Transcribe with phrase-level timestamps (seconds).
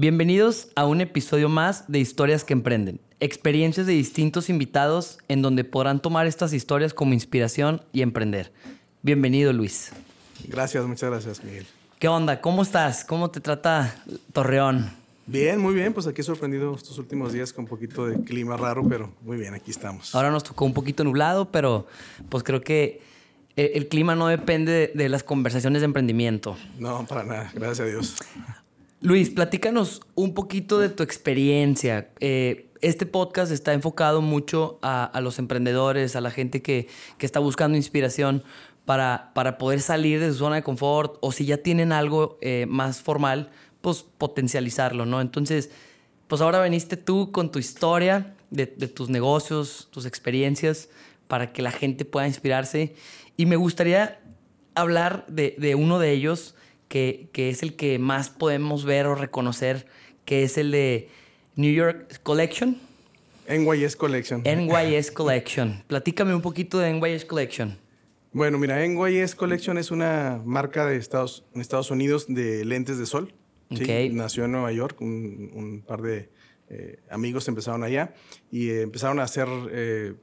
[0.00, 3.02] Bienvenidos a un episodio más de Historias que Emprenden.
[3.20, 8.50] Experiencias de distintos invitados en donde podrán tomar estas historias como inspiración y emprender.
[9.02, 9.92] Bienvenido, Luis.
[10.48, 11.66] Gracias, muchas gracias, Miguel.
[11.98, 12.40] ¿Qué onda?
[12.40, 13.04] ¿Cómo estás?
[13.04, 13.94] ¿Cómo te trata
[14.32, 14.90] Torreón?
[15.26, 15.92] Bien, muy bien.
[15.92, 19.52] Pues aquí sorprendido estos últimos días con un poquito de clima raro, pero muy bien,
[19.52, 20.14] aquí estamos.
[20.14, 21.86] Ahora nos tocó un poquito nublado, pero
[22.30, 23.02] pues creo que
[23.54, 26.56] el, clima no depende de, las conversaciones de emprendimiento.
[26.78, 27.50] No, para nada.
[27.52, 28.16] Gracias a Dios.
[29.02, 32.10] Luis, platícanos un poquito de tu experiencia.
[32.20, 36.86] Eh, este podcast está enfocado mucho a, los emprendedores, a la gente que,
[37.18, 38.42] está buscando inspiración
[38.84, 42.66] para, para, poder salir de su zona de confort o si ya tienen algo eh,
[42.68, 43.50] más formal,
[43.80, 45.22] pues potencializarlo, ¿no?
[45.22, 45.70] Entonces,
[46.28, 50.90] pues ahora veniste tú con tu historia de, tus negocios, tus experiencias,
[51.26, 52.94] para que la gente pueda inspirarse.
[53.38, 54.20] Y me gustaría
[54.74, 56.54] hablar de, de uno de ellos
[56.90, 59.86] que, es el que más podemos ver o reconocer,
[60.24, 61.08] que es el de
[61.54, 62.76] New York Collection.
[63.48, 64.42] NYS Collection.
[64.42, 65.84] NYS Collection.
[65.86, 67.78] Platícame un poquito de NYS Collection.
[68.32, 73.06] Bueno, mira, NYS Collection es una marca de Estados, en Estados Unidos de lentes de
[73.06, 73.32] sol.
[73.70, 76.28] Nació en Nueva York, un, par de
[76.68, 78.14] eh, amigos empezaron allá
[78.50, 80.14] y eh, empezaron a hacer eh,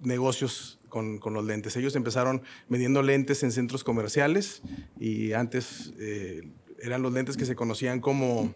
[0.00, 1.76] negocios con, con, los lentes.
[1.76, 4.62] Ellos empezaron vendiendo lentes en centros comerciales
[4.98, 6.48] y antes eh,
[6.80, 8.54] eran los lentes que se conocían como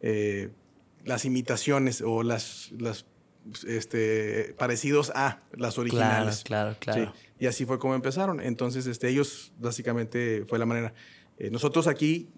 [0.00, 0.50] eh,
[1.04, 3.06] las imitaciones o las, las
[3.66, 6.42] este, parecidos a las originales.
[6.44, 7.14] Claro, claro, claro.
[7.38, 8.40] Y así fue como empezaron.
[8.40, 10.94] Entonces, este, ellos básicamente fue la manera.
[11.38, 12.28] Eh, nosotros aquí,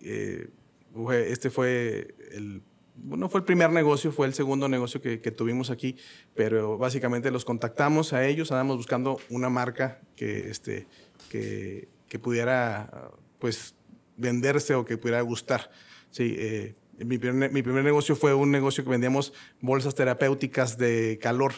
[1.12, 2.62] este fue el
[3.04, 5.96] no fue el primer negocio, fue el segundo negocio que, tuvimos aquí,
[6.34, 10.86] pero básicamente los contactamos a ellos, andábamos buscando una marca que, este,
[11.28, 11.88] que,
[12.22, 13.74] pudiera pues
[14.16, 15.70] venderse o que pudiera gustar.
[16.10, 21.18] Sí, eh, mi, primer, mi primer negocio fue un negocio que vendíamos bolsas terapéuticas de
[21.20, 21.52] calor.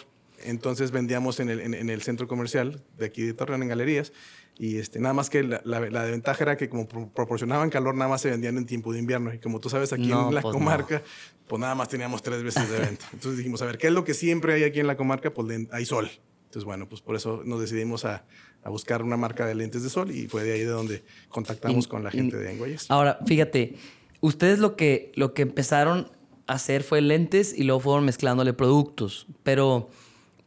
[0.44, 4.12] Entonces vendíamos en el, en el centro comercial de aquí de Torreón, en galerías,
[4.58, 8.20] y este, nada más que la, la, ventaja era que como proporcionaban calor, nada más
[8.20, 9.32] se vendían en tiempo de invierno.
[9.32, 11.02] Y como tú sabes, aquí en la pues comarca,
[11.48, 13.06] pues nada más teníamos tres veces de venta.
[13.12, 15.32] Entonces dijimos, a ver, ¿qué es lo que siempre hay aquí en la comarca?
[15.32, 16.10] Pues hay sol.
[16.44, 18.24] Entonces, bueno, pues por eso nos decidimos a,
[18.62, 21.88] a buscar una marca de lentes de sol y fue de ahí de donde contactamos
[21.88, 22.90] con la gente de Enguayes.
[22.90, 23.76] Ahora, fíjate,
[24.20, 26.10] ustedes lo que, lo que empezaron
[26.46, 29.26] a hacer fue lentes y luego fueron mezclándole productos.
[29.42, 29.88] Pero,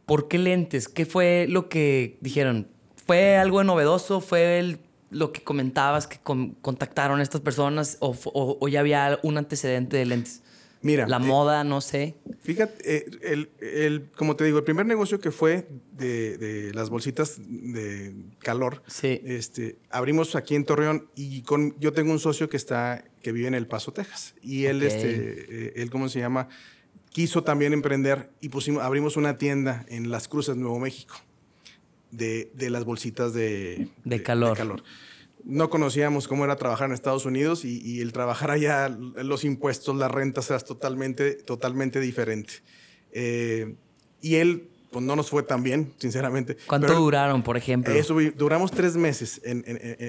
[0.05, 0.87] ¿por qué lentes?
[0.87, 2.67] ¿Qué fue lo que dijeron?
[3.05, 4.19] ¿Fue algo novedoso?
[4.19, 4.79] ¿Fue
[5.11, 10.41] lo que comentabas que contactaron a estas personas o, ya había un antecedente de lentes?
[10.81, 11.07] Mira.
[11.07, 12.15] La eh, moda, no sé.
[12.41, 18.13] Fíjate, eh, el, como te digo, el primer negocio que fue de, las bolsitas de
[18.39, 19.19] calor, sí.
[19.23, 23.47] este, abrimos aquí en Torreón y con, yo tengo un socio que está, que vive
[23.47, 24.35] en El Paso, Texas.
[24.43, 26.49] Y él, este, eh, él, ¿cómo se llama?
[27.09, 31.15] Quiso también emprender y pusimos, abrimos una tienda en Las Cruces, Nuevo México
[32.11, 34.83] de, las bolsitas de, de, calor.
[35.43, 40.11] No conocíamos cómo era trabajar en Estados Unidos y, el trabajar allá, los impuestos, las
[40.11, 42.55] rentas, era totalmente, totalmente diferente.
[43.11, 43.75] Eh,
[44.21, 46.57] y él, pues no nos fue tan bien, sinceramente.
[46.65, 47.93] ¿Cuánto duraron, por ejemplo?
[47.93, 49.39] Eso, duramos tres meses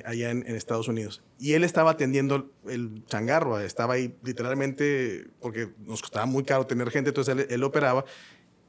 [0.07, 1.23] allá en, Estados Unidos.
[1.39, 6.91] Y él estaba atendiendo el changarro, estaba ahí literalmente, porque nos costaba muy caro tener
[6.91, 8.07] gente, entonces él, él operaba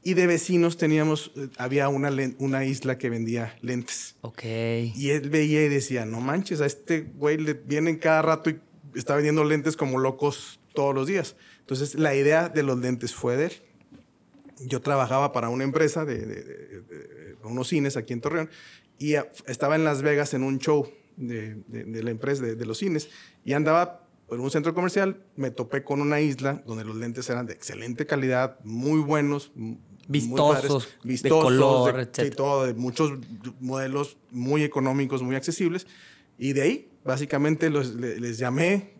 [0.02, 4.16] y de vecinos teníamos, eh, había una, una isla que vendía lentes.
[4.22, 4.44] Ok.
[4.44, 8.60] Y él veía y decía, no manches, a este güey le vienen cada rato y
[8.94, 11.36] está vendiendo lentes como locos todos los días.
[11.60, 13.52] Entonces la idea de los lentes fue de él.
[14.60, 16.82] Yo trabajaba para una empresa de,
[17.44, 18.50] unos cines aquí en Torreón
[18.98, 19.14] y
[19.46, 23.10] estaba en Las Vegas en un show de, la empresa de, los cines
[23.44, 27.46] y andaba en un centro comercial, me topé con una isla donde los lentes eran
[27.46, 29.52] de excelente calidad, muy buenos,
[30.08, 32.34] vistosos, de color, etc.
[32.34, 33.12] todo, de muchos
[33.60, 35.86] modelos muy económicos, muy accesibles.
[36.38, 38.94] Y de ahí, básicamente, les, llamé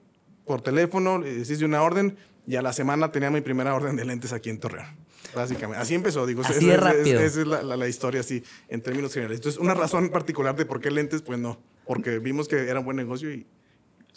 [0.44, 2.16] por teléfono, les hice una orden
[2.46, 4.86] y a la semana tenía mi primera orden de lentes aquí en Torreón.
[5.34, 7.20] Básicamente, así empezó, digo, así es, rápido.
[7.20, 9.38] Esa es, la, historia así, en términos generales.
[9.38, 12.86] Entonces, una razón particular de por qué lentes, pues no, porque vimos que era un
[12.86, 13.46] buen negocio y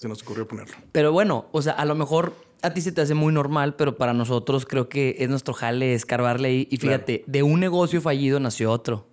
[0.01, 0.75] se nos ocurrió ponerlo.
[0.91, 2.33] Pero bueno, o sea, a lo mejor
[2.63, 5.93] a ti se te hace muy normal, pero para nosotros creo que es nuestro jale
[5.93, 6.67] escarbarle ahí.
[6.71, 9.05] Y fíjate, de un negocio fallido nació otro.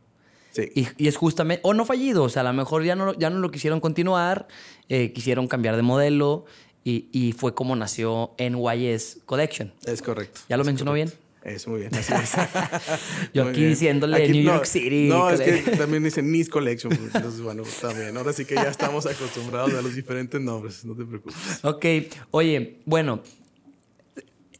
[0.52, 0.73] Sí.
[0.96, 3.38] Y, es justamente, o no fallido, o sea, a lo mejor ya no, ya no
[3.38, 4.49] lo quisieron continuar,
[4.88, 6.46] eh, quisieron cambiar de modelo
[6.85, 9.75] y, fue como nació NYS Collection.
[9.85, 10.40] Es correcto.
[10.49, 11.12] ¿Ya lo mencionó bien?
[11.55, 11.91] Es muy bien,
[13.35, 15.09] Yo aquí diciéndole New York City.
[15.09, 16.95] No, es que también dicen Nice Collection.
[16.95, 18.17] Pues, entonces, bueno, también.
[18.17, 21.37] Ahora sí que ya estamos acostumbrados a los diferentes nombres, no te preocupes.
[21.62, 21.85] Ok,
[22.31, 23.23] oye, bueno,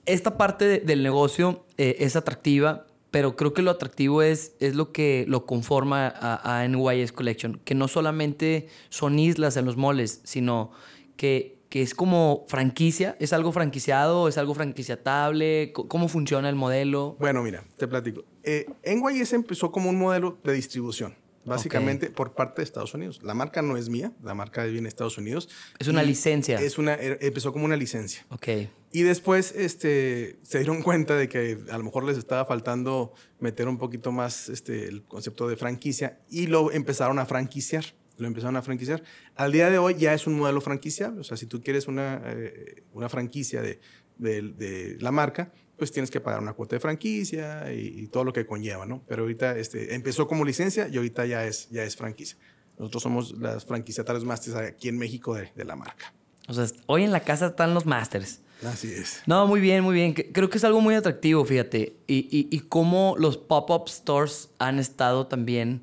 [0.07, 4.93] esta parte del negocio eh, es atractiva, pero creo que lo atractivo es, es lo
[4.93, 10.21] que lo conforma a, a NYS Collection, que no solamente son islas en los moles,
[10.25, 10.73] sino
[11.17, 17.17] que, que es como franquicia, es algo franquiciado, es algo franquiciatable, ¿cómo funciona el modelo?
[17.19, 18.25] Bueno, mira, te platico.
[18.43, 21.15] Eh, NYS empezó como un modelo de distribución
[21.49, 23.21] básicamente por parte de Estados Unidos.
[23.23, 25.49] La marca no es mía, la marca viene de Estados Unidos.
[25.79, 26.61] Es una licencia.
[26.61, 28.25] Es una, er, empezó como una licencia.
[28.31, 28.49] Ok.
[28.93, 33.69] Y después este, se dieron cuenta de que a lo mejor les estaba faltando meter
[33.69, 37.85] un poquito más este, el concepto de franquicia y lo empezaron a franquiciar.
[38.19, 39.03] Lo empezaron a franquiciar.
[39.35, 41.21] Al día de hoy ya es un modelo franquiciable.
[41.21, 43.81] O sea, si tú quieres una, eh, una franquicia de,
[44.19, 48.33] de, de la marca, pues tienes que pagar una cuota de franquicia y, todo lo
[48.33, 49.03] que conlleva, ¿no?
[49.07, 52.37] Pero ahorita este, empezó como licencia y ahorita ya es, ya es franquicia.
[52.79, 56.13] Nosotros somos las franquiciatarios másters aquí en México de, de, la marca.
[56.49, 58.41] O sea, hoy en la casa están los másters.
[58.65, 59.23] Así es.
[59.27, 60.15] No, muy bien, muy bien.
[60.15, 61.97] Creo que es algo muy atractivo, fíjate.
[62.09, 65.83] Y, y, y cómo los pop-up stores han estado también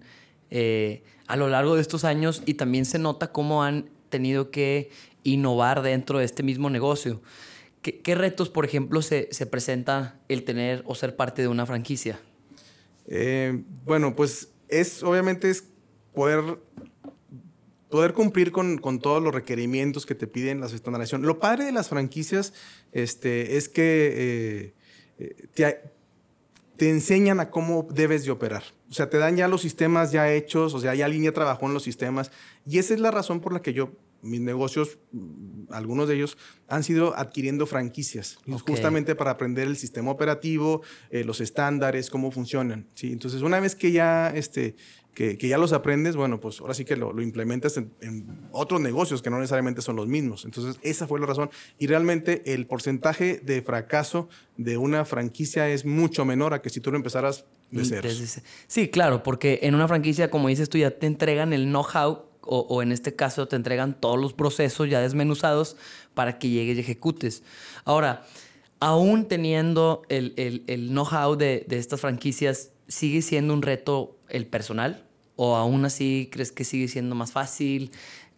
[0.50, 4.90] eh, a lo largo de estos años y también se nota cómo han tenido que
[5.24, 7.22] innovar dentro de este mismo negocio.
[7.82, 12.20] ¿Qué, retos, por ejemplo, se, se, presenta el tener o ser parte de una franquicia?
[13.06, 15.66] Eh, bueno, pues es obviamente es
[16.16, 16.58] poder,
[17.90, 21.22] poder cumplir con, con, todos los requerimientos que te piden las estandarización.
[21.24, 22.54] Lo padre de las franquicias
[22.92, 24.74] este, es que eh,
[25.20, 25.82] eh, te,
[26.78, 28.64] te enseñan a cómo debes de operar.
[28.90, 31.74] O sea, te dan ya los sistemas ya hechos, o sea, ya línea trabajó en
[31.74, 32.32] los sistemas.
[32.66, 33.92] Y esa es la razón por la que yo
[34.26, 36.38] mis negocios, mm, algunos de ellos,
[36.68, 40.82] han sido adquiriendo franquicias, justamente para aprender el sistema operativo,
[41.12, 42.88] eh, los estándares, cómo funcionan.
[42.96, 43.12] ¿sí?
[43.12, 44.76] Entonces, una vez que ya, este,
[45.16, 48.48] que, que ya los aprendes, bueno, pues ahora sí que lo, lo implementas en, en,
[48.52, 50.46] otros negocios que no necesariamente son los mismos.
[50.46, 51.50] Entonces, esa fue la razón.
[51.80, 54.28] Y realmente el porcentaje de fracaso
[54.58, 58.10] de una franquicia es mucho menor a que si tú lo empezaras de cero.
[58.68, 62.84] Sí, claro, porque en una franquicia, como dices tú, ya te entregan el know-how o,
[62.84, 65.78] en este caso te entregan todos los procesos ya desmenuzados
[66.14, 67.42] para que llegues y ejecutes.
[67.86, 68.28] Ahora,
[68.80, 74.46] aún teniendo el, el, el know-how de, de, estas franquicias, ¿sigue siendo un reto el
[74.46, 75.05] personal?
[75.36, 77.92] ¿O aún así crees que sigue siendo más fácil?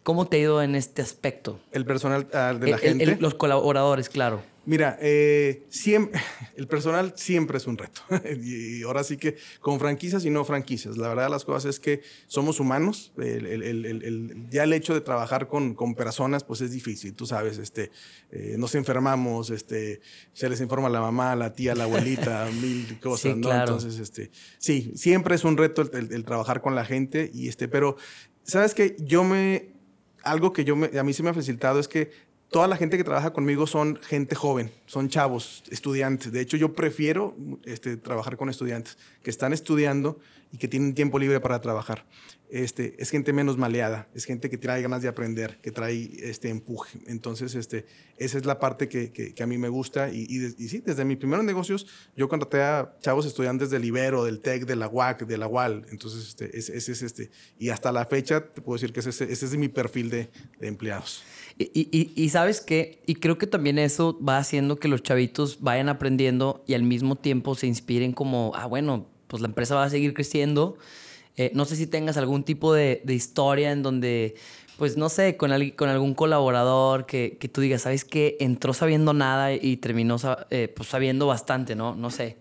[0.03, 1.59] ¿Cómo te ha ido en este aspecto?
[1.71, 3.17] El personal uh, de la el, gente.
[3.19, 4.41] los colaboradores, claro.
[4.67, 6.19] Mira, eh, siempre,
[6.57, 8.01] el personal siempre es un reto.
[8.43, 10.97] y ahora sí que con franquicias y no franquicias.
[10.97, 13.13] La verdad de las cosas es que somos humanos.
[13.17, 17.13] El, el, el, ya el hecho de trabajar con, con, personas, pues es difícil.
[17.13, 17.91] Tú sabes, este,
[18.29, 20.01] eh, nos enfermamos, este,
[20.33, 23.39] se les informa a la mamá, a la tía, a la abuelita, mil cosas, sí,
[23.39, 23.47] ¿no?
[23.47, 23.71] Claro.
[23.71, 27.31] Entonces, este, sí, siempre es un reto el, trabajar con la gente.
[27.33, 27.95] Y este, pero,
[28.43, 28.97] ¿sabes qué?
[28.99, 29.69] Yo me,
[30.23, 32.97] algo que yo me, a mí se me ha facilitado es que toda la gente
[32.97, 36.31] que trabaja conmigo son gente joven, son chavos, estudiantes.
[36.31, 37.35] De hecho, yo prefiero
[37.65, 38.97] este, trabajar con estudiantes
[39.27, 40.19] que están estudiando
[40.53, 42.05] y que tienen tiempo libre para trabajar.
[42.49, 46.47] Este, es gente menos maleada, es gente que trae ganas de aprender, que trae este
[46.47, 46.97] empuje.
[47.07, 47.85] Entonces, este,
[48.15, 50.09] esa es la parte que, que, a mí me gusta.
[50.09, 50.27] Y,
[50.69, 54.77] sí, desde mis primeros negocios, yo contraté a chavos estudiantes del Ibero, del TEC, de
[54.77, 55.85] la UAC, de la UAL.
[55.91, 57.29] Entonces, este, ese, es este.
[57.59, 60.67] Y hasta la fecha, te puedo decir que ese, ese es mi perfil de, de
[60.69, 61.21] empleados.
[61.59, 65.89] Y, y, sabes qué, y creo que también eso va haciendo que los chavitos vayan
[65.89, 69.89] aprendiendo y al mismo tiempo se inspiren como, ah, bueno, pues la empresa va a
[69.89, 70.77] seguir creciendo.
[71.35, 74.35] Eh, no sé si tengas algún tipo de, historia en donde,
[74.77, 78.37] pues no sé, con, el, con algún colaborador que, que, tú digas, ¿sabes qué?
[78.39, 80.17] Entró sabiendo nada y terminó
[80.49, 81.95] eh, pues sabiendo bastante, ¿no?
[81.95, 82.37] No sé.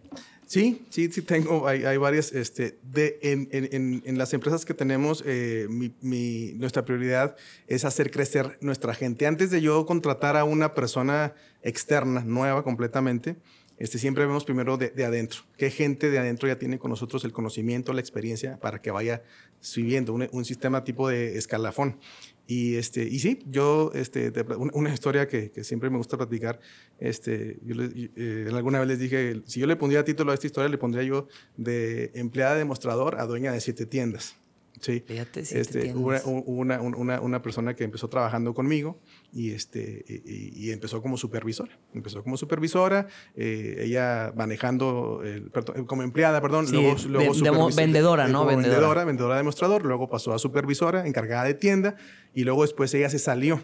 [0.46, 5.66] Sí, sí, sí tengo, hay, varias, este, en, en, en, las empresas que tenemos, eh,
[6.00, 9.26] nuestra prioridad es hacer crecer nuestra gente.
[9.26, 13.34] Antes de yo contratar a una persona externa, nueva completamente,
[13.78, 15.40] este, siempre vemos primero de, de, adentro.
[15.58, 19.22] ¿Qué gente de adentro ya tiene con nosotros el conocimiento, la experiencia para que vaya
[19.60, 21.98] subiendo un, un sistema tipo de escalafón?
[22.46, 24.32] Y, este, y sí, yo, este,
[24.72, 26.60] una historia que, que siempre me gusta platicar,
[27.00, 27.74] este, yo
[28.16, 31.02] eh, alguna vez les dije, si yo le pondría título a esta historia, le pondría
[31.02, 34.36] yo de empleada demostrador a dueña de siete tiendas.
[34.80, 35.02] Sí.
[35.06, 39.00] Fíjate, este, una, una, una, una, persona que empezó trabajando conmigo
[39.36, 41.78] y, este, y, y empezó como supervisora.
[41.92, 48.28] Empezó como supervisora, eh, ella manejando, el, perdón, como empleada, perdón, sí, luego, luego vendedora,
[48.28, 48.46] ¿no?
[48.46, 48.72] Vendedora.
[48.72, 51.96] vendedora, vendedora demostrador, luego pasó a supervisora, encargada de tienda
[52.32, 53.60] y luego después ella se salió.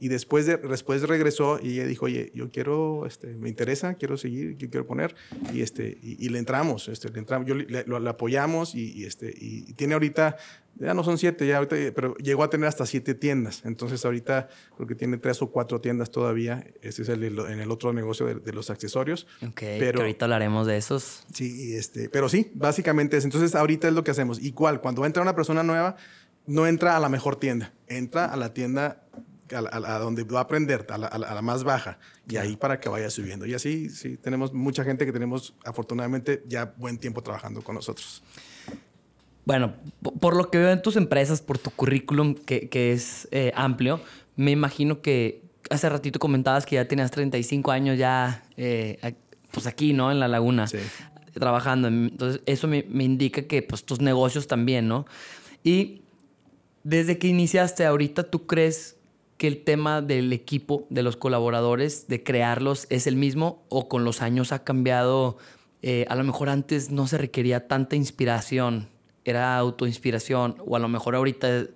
[0.00, 4.16] Y después, de, después regresó y ella dijo, oye, yo quiero, este, me interesa, quiero
[4.16, 5.16] seguir, yo quiero poner.
[5.52, 9.72] Y, este, y, le entramos, este, le entramos, yo le, lo, apoyamos y, este, y
[9.72, 10.36] tiene ahorita,
[10.76, 13.62] ya no son siete, ya ahorita, pero llegó a tener hasta siete tiendas.
[13.64, 16.64] Entonces ahorita creo que tiene tres o cuatro tiendas todavía.
[16.80, 19.26] Este es el, en el otro negocio de, los accesorios.
[19.44, 21.26] Ok, pero ahorita hablaremos de esos.
[21.34, 23.24] Sí, este, pero sí, básicamente es.
[23.24, 24.40] Entonces ahorita es lo que hacemos.
[24.40, 25.96] Igual, cuando entra una persona nueva,
[26.46, 29.02] no entra a la mejor tienda, entra a la tienda
[29.54, 33.46] a, donde va a aprender, a la, más baja, y ahí para que vaya subiendo.
[33.46, 38.22] Y así, sí, tenemos mucha gente que tenemos, afortunadamente, ya buen tiempo trabajando con nosotros.
[39.44, 39.74] Bueno,
[40.20, 44.00] por lo que veo en tus empresas, por tu currículum, que, es eh, amplio,
[44.36, 49.14] me imagino que hace ratito comentabas que ya tenías 35 años ya, eh,
[49.50, 50.12] pues aquí, ¿no?
[50.12, 50.66] En La Laguna,
[51.32, 51.88] trabajando.
[51.88, 55.06] Entonces, eso me, me, indica que, pues, tus negocios también, ¿no?
[55.64, 56.02] Y
[56.84, 58.97] desde que iniciaste ahorita, ¿tú crees
[59.38, 64.04] que el tema del equipo, de los colaboradores, de crearlos, es el mismo o con
[64.04, 65.38] los años ha cambiado?
[65.80, 68.88] Eh, a lo mejor antes no se requería tanta inspiración,
[69.24, 71.66] era autoinspiración, o a lo mejor ahorita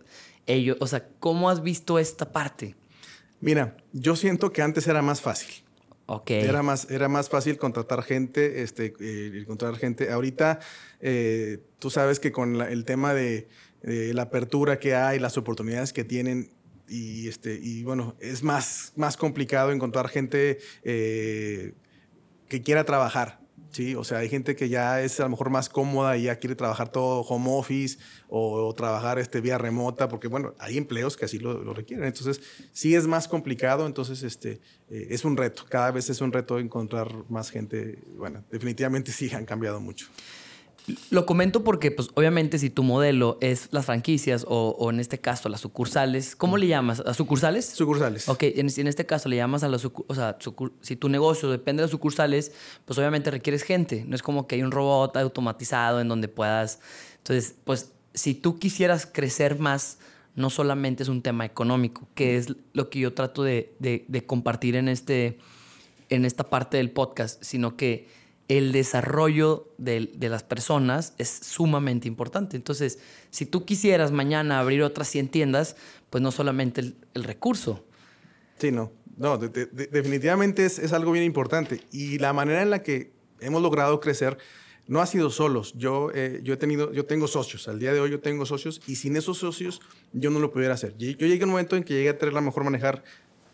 [0.47, 2.75] ellos, o sea, ¿cómo has visto esta parte?
[3.40, 5.62] Mira, yo siento que antes era más fácil.
[6.07, 6.31] Ok.
[6.31, 10.11] Era más, era más fácil contratar gente, este, eh, contratar gente.
[10.11, 10.59] Ahorita,
[11.00, 13.49] eh, tú sabes que con el tema de,
[13.83, 16.50] de, la apertura que hay, las oportunidades que tienen,
[16.88, 21.74] y, este, y bueno, es más, más complicado encontrar gente eh,
[22.48, 23.42] que quiera trabajar.
[23.72, 26.36] Sí, o sea, hay gente que ya es a lo mejor más cómoda y ya
[26.36, 27.98] quiere trabajar todo home office
[28.28, 32.04] o, trabajar este, vía remota, porque bueno, hay empleos que así lo, requieren.
[32.04, 34.60] Entonces, sí es más complicado, entonces este,
[34.90, 35.64] eh, es un reto.
[35.70, 38.02] Cada vez es un reto encontrar más gente.
[38.14, 40.08] Bueno, definitivamente sí han cambiado mucho.
[41.10, 45.48] Lo comento porque, pues, obviamente, si tu modelo es las franquicias o, en este caso
[45.48, 47.00] las sucursales, ¿cómo le llamas?
[47.00, 47.66] ¿A sucursales?
[47.66, 48.28] Sucursales.
[48.28, 50.38] Ok, en, este caso le llamas a las o sea,
[50.80, 52.52] si tu negocio depende de las sucursales,
[52.84, 54.04] pues obviamente requieres gente.
[54.06, 56.80] No es como que hay un robot automatizado en donde puedas.
[57.18, 59.98] Entonces, pues, si tú quisieras crecer más,
[60.34, 64.74] no solamente es un tema económico, que es lo que yo trato de, de compartir
[64.74, 65.38] en, este,
[66.08, 68.08] en esta parte del podcast, sino que
[68.59, 72.54] el desarrollo de, las personas es sumamente importante.
[72.54, 72.99] Entonces,
[73.30, 75.75] si tú quisieras mañana abrir otras 100 tiendas,
[76.11, 77.82] pues no solamente el, recurso.
[78.59, 78.92] Sí, no.
[79.16, 81.80] No, definitivamente es, algo bien importante.
[81.92, 84.37] Y la manera en la que hemos logrado crecer
[84.87, 85.73] no ha sido solos.
[85.75, 87.68] Yo, eh, yo, he tenido, yo tengo socios.
[87.68, 89.80] Al día de hoy yo tengo socios y sin esos socios
[90.12, 90.94] yo no lo pudiera hacer.
[90.99, 93.02] Yo llegué a un momento en que llegué a tener la mejor manejar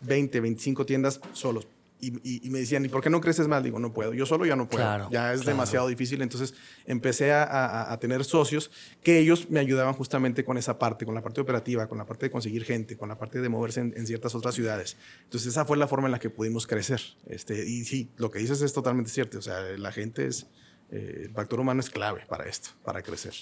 [0.01, 1.67] 20, 25 tiendas solos
[2.01, 3.63] y, me decían, ¿y por qué no creces más?
[3.63, 6.21] Digo, no puedo, yo solo ya no puedo, ya es demasiado difícil.
[6.21, 6.53] Entonces
[6.85, 8.71] empecé a, tener socios
[9.03, 12.27] que ellos me ayudaban justamente con esa parte, con la parte operativa, con la parte
[12.27, 14.95] de conseguir gente, con la parte de moverse en, ciertas otras ciudades.
[15.23, 17.01] Entonces esa fue la forma en la que pudimos crecer.
[17.27, 19.37] Este, y sí, lo que dices es totalmente cierto.
[19.37, 20.47] O sea, la gente es,
[20.91, 23.33] eh, el factor humano es clave para esto, para crecer.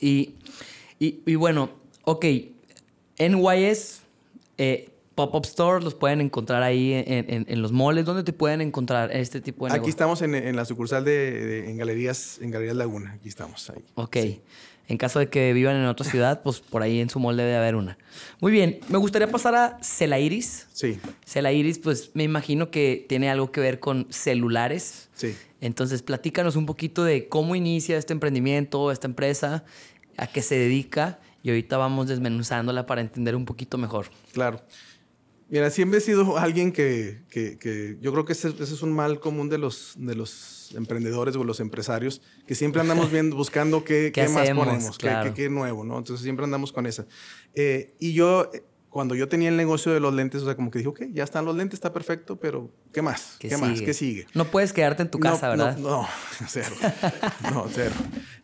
[0.00, 0.34] Y,
[0.98, 1.70] y, y bueno,
[2.04, 2.26] ok,
[3.18, 4.00] NYS...
[4.56, 8.04] Eh, Pop-up stores los pueden encontrar ahí en, los moles.
[8.04, 12.38] ¿Dónde te pueden encontrar este tipo de Aquí estamos en, la sucursal de, en Galerías
[12.40, 13.12] en Galerías Laguna.
[13.12, 13.84] Aquí estamos ahí.
[13.94, 14.16] Ok.
[14.86, 17.56] En caso de que vivan en otra ciudad, pues por ahí en su molde debe
[17.56, 17.96] haber una.
[18.40, 18.80] Muy bien.
[18.88, 20.66] Me gustaría pasar a Celairis.
[20.72, 20.98] Sí.
[21.24, 25.08] Celairis, pues me imagino que tiene algo que ver con celulares.
[25.14, 25.34] Sí.
[25.62, 29.64] Entonces, platícanos un poquito de cómo inicia este emprendimiento, esta empresa,
[30.18, 31.18] a qué se dedica.
[31.42, 34.06] Y ahorita vamos desmenuzándola para entender un poquito mejor.
[34.32, 34.60] Claro.
[35.54, 39.48] Mira, siempre he sido alguien que, que, yo creo que ese, es un mal común
[39.48, 44.28] de los, de los emprendedores o los empresarios, que siempre andamos viendo, buscando qué, qué,
[44.28, 45.98] más ponemos, qué, nuevo, ¿no?
[45.98, 47.06] Entonces siempre andamos con esa.
[47.54, 48.50] Eh, y yo,
[48.88, 51.22] cuando yo tenía el negocio de los lentes, o sea, como que dije, ok, ya
[51.22, 53.36] están los lentes, está perfecto, pero ¿qué más?
[53.38, 53.80] ¿Qué, más?
[53.80, 54.26] ¿Qué sigue?
[54.34, 55.76] No puedes quedarte en tu casa, ¿verdad?
[55.76, 56.08] No, no,
[56.48, 56.74] cero.
[57.52, 57.94] no, cero.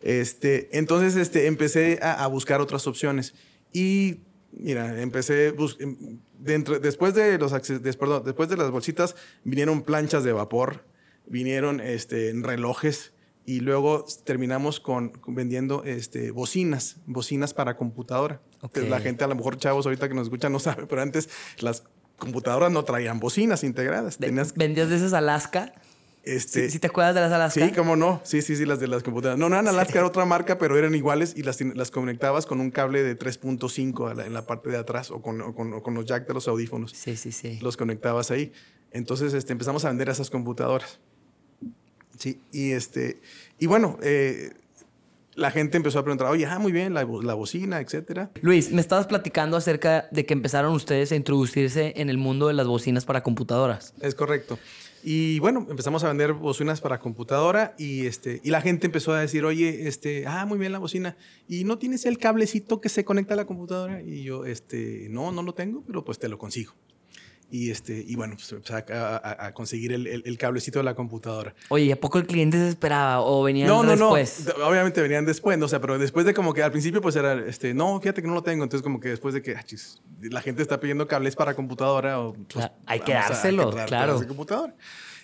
[0.00, 3.34] Este, entonces este, empecé a, a buscar otras opciones.
[3.72, 4.20] Y
[4.52, 10.32] Mira, empecé em, dentro, después de los perdón, después de las bolsitas vinieron planchas de
[10.32, 10.84] vapor,
[11.26, 13.12] vinieron este, relojes
[13.46, 18.40] y luego terminamos con, vendiendo este, bocinas, bocinas para computadora.
[18.74, 21.28] La gente a lo mejor chavos ahorita que nos escuchan no sabe, pero antes
[21.58, 21.84] las
[22.18, 24.18] computadoras no traían bocinas integradas.
[24.18, 25.72] ¿Vendías de esas Alaska?
[26.22, 27.66] Este, ¿Sí, te acuerdas de las Alaska?
[27.66, 28.20] Sí, cómo no.
[28.24, 29.38] Sí, sí, sí, las de las computadoras.
[29.38, 32.60] No, no eran Alaska, era otra marca, pero eran iguales y las, las conectabas con
[32.60, 36.34] un cable de 3.5 en la parte de atrás o con, con, los jack de
[36.34, 36.92] los audífonos.
[36.92, 37.58] Sí, sí, sí.
[37.62, 38.52] Los conectabas ahí.
[38.90, 40.98] Entonces este, empezamos a vender esas computadoras.
[42.18, 43.22] Sí, y, este,
[43.58, 44.50] y bueno, eh,
[45.34, 48.30] la gente empezó a preguntar, oye, ah, muy bien, la, la, bocina, etcétera.
[48.42, 52.54] Luis, me estabas platicando acerca de que empezaron ustedes a introducirse en el mundo de
[52.54, 53.94] las bocinas para computadoras.
[54.02, 54.58] Es correcto.
[55.02, 59.20] Y bueno, empezamos a vender bocinas para computadora y, este, y la gente empezó a
[59.20, 61.16] decir, oye, este, ah, muy bien la bocina.
[61.48, 64.02] ¿Y no tienes el cablecito que se conecta a la computadora?
[64.02, 66.74] Y yo, este, no, no lo tengo, pero pues te lo consigo.
[67.52, 71.52] Y, este, y bueno, pues empecé a, a, conseguir el, el, cablecito de la computadora.
[71.68, 74.54] Oye, ¿y a poco el cliente se esperaba o venían no, no, después?
[74.56, 75.66] No, obviamente venían después, ¿no?
[75.66, 78.28] o sea, pero después de como que al principio pues era, este, no, fíjate que
[78.28, 78.62] no lo tengo.
[78.62, 82.20] Entonces como que después de que, ah, chis, la gente está pidiendo cables para computadora
[82.20, 82.34] o...
[82.34, 84.24] Pues, hay que dárselo, claro.
[84.26, 84.76] Computadora.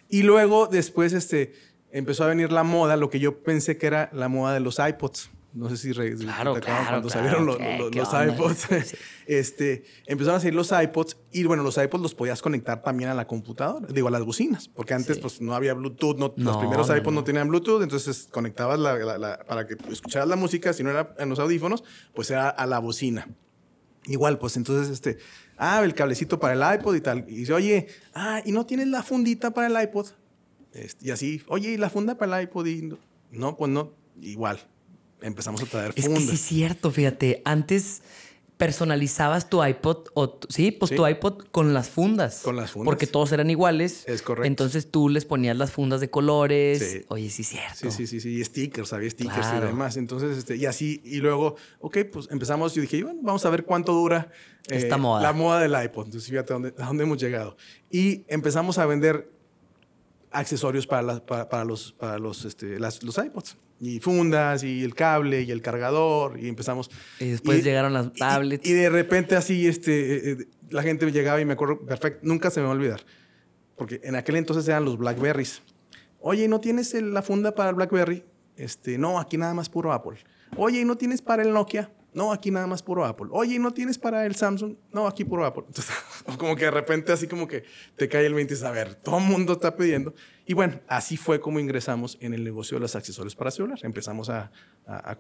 [0.09, 1.55] Y luego después este,
[1.93, 4.81] empezó a venir la moda, lo que yo pensé que era la moda de los
[4.81, 5.31] iPods.
[5.57, 7.59] No sé si claro, claro, cuando salieron los,
[7.95, 8.67] los, iPods.
[9.27, 13.15] este, empezaron a salir los iPods y bueno, los iPods los podías conectar también a
[13.15, 16.91] la computadora, digo, a las bocinas, porque antes pues no había Bluetooth, no, los primeros
[16.91, 21.15] iPods no, tenían Bluetooth, entonces conectabas la, para que escucharas la música, si no era
[21.19, 21.85] en los audífonos,
[22.15, 23.27] pues era a la bocina.
[24.05, 25.17] Igual, pues entonces, este,
[25.57, 27.25] ah, el cablecito para el iPod y tal.
[27.29, 30.09] Y dice, oye, ah, ¿y no tienes la fundita para el iPod?
[30.75, 32.67] Este, y así, oye, ¿y la funda para el iPod?
[32.67, 32.93] Y
[33.33, 34.61] no, pues no, igual
[35.21, 36.23] empezamos a traer fundas.
[36.23, 37.43] Es que sí cierto, fíjate.
[37.45, 38.03] Antes
[38.57, 42.41] personalizabas tu iPod o sí, pues tu iPod con las fundas.
[42.43, 42.87] Con las fundas.
[42.87, 44.05] Porque todos eran iguales.
[44.07, 44.47] Es correcto.
[44.47, 47.05] Entonces tú les ponías las fundas de colores.
[47.09, 47.75] Oye, sí es cierto.
[47.75, 48.41] Sí, sí, sí, sí.
[48.41, 49.97] Y stickers, había stickers y demás.
[49.97, 52.75] Entonces, este, y así, y luego, ok, pues empezamos.
[52.75, 54.31] Yo dije, bueno, vamos a ver cuánto dura
[54.69, 55.23] Esta eh, moda.
[55.23, 56.07] la moda del iPod.
[56.07, 57.57] Entonces, fíjate a dónde, a dónde hemos llegado.
[57.91, 59.31] Y empezamos a vender
[60.31, 63.57] accesorios para, para, los, para los, este, las, los iPods.
[63.79, 66.91] Y fundas, y el cable, y el cargador, y empezamos.
[67.21, 68.67] Y después llegaron las tablets.
[68.67, 72.51] Y, de repente así, este, eh, eh, la gente llegaba y me acuerdo, perfecto, nunca
[72.51, 73.05] se me va a olvidar.
[73.77, 75.63] Porque en aquel entonces eran los Blackberries.
[76.21, 78.25] Oye, ¿no tienes la funda para el Blackberry?
[78.57, 80.19] Este, no, aquí nada más puro Apple.
[80.57, 81.93] Oye, ¿no tienes para el Nokia?
[82.15, 83.27] No, aquí nada más puro Apple.
[83.31, 84.75] Oye, ¿no tienes para el Samsung?
[84.91, 85.65] No, aquí puro Apple.
[85.69, 85.95] Entonces,
[86.39, 87.65] como que de repente así como que
[87.95, 90.15] te cae el 20 y a ver, todo el mundo está pidiendo.
[90.47, 93.81] Y bueno, así fue como ingresamos en el negocio de los accesorios para celular.
[93.83, 94.53] Empezamos a,
[94.87, 95.17] a,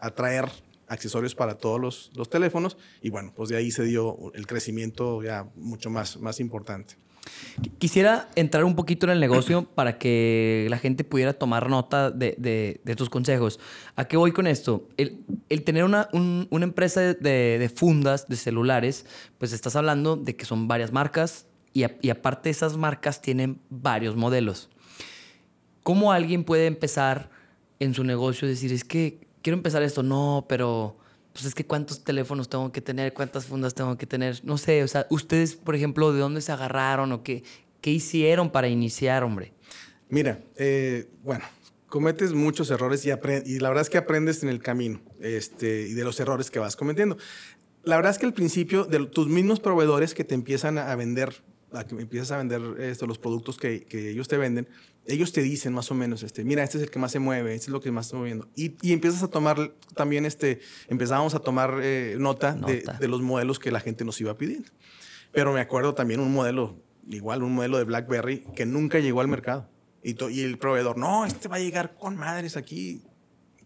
[0.00, 0.46] a, traer
[0.88, 5.22] accesorios para todos los, los, teléfonos y bueno, pues de ahí se dio el crecimiento
[5.22, 6.96] ya mucho más, más importante.
[7.78, 12.34] Quisiera entrar un poquito en el negocio para que la gente pudiera tomar nota de,
[12.82, 13.60] de, tus consejos.
[13.94, 14.88] ¿A qué voy con esto?
[14.96, 19.04] El, el tener una, una empresa de, de, fundas, de celulares,
[19.36, 24.16] pues estás hablando de que son varias marcas y, y aparte esas marcas tienen varios
[24.16, 24.70] modelos.
[25.82, 27.30] ¿Cómo alguien puede empezar
[27.78, 30.02] en su negocio y decir, es que quiero empezar esto?
[30.02, 30.98] No, pero
[31.32, 34.82] pues es que cuántos teléfonos tengo que tener, cuántas fundas tengo que tener, no sé,
[34.82, 37.44] o sea, ustedes, por ejemplo, ¿de dónde se agarraron o qué,
[37.80, 39.52] qué hicieron para iniciar, hombre?
[40.08, 41.44] Mira, eh, bueno,
[41.88, 45.94] cometes muchos errores y, y, la verdad es que aprendes en el camino este, y
[45.94, 47.16] de los errores que vas cometiendo.
[47.84, 51.42] La verdad es que al principio, de tus mismos proveedores que te empiezan a vender,
[51.72, 54.68] a que empiezas a vender esto, los productos que, que ellos te venden,
[55.06, 57.54] ellos te dicen más o menos, este, mira, este es el que más se mueve,
[57.54, 58.48] este es lo que más está moviendo.
[58.54, 63.22] Y, y empiezas a tomar también, este, empezábamos a tomar eh, nota, De, de, los
[63.22, 64.70] modelos que la gente nos iba pidiendo.
[65.32, 66.76] Pero me acuerdo también un modelo,
[67.08, 69.68] igual un modelo de BlackBerry que nunca llegó al mercado.
[70.02, 73.02] Y, y el proveedor, no, este va a llegar con madres aquí.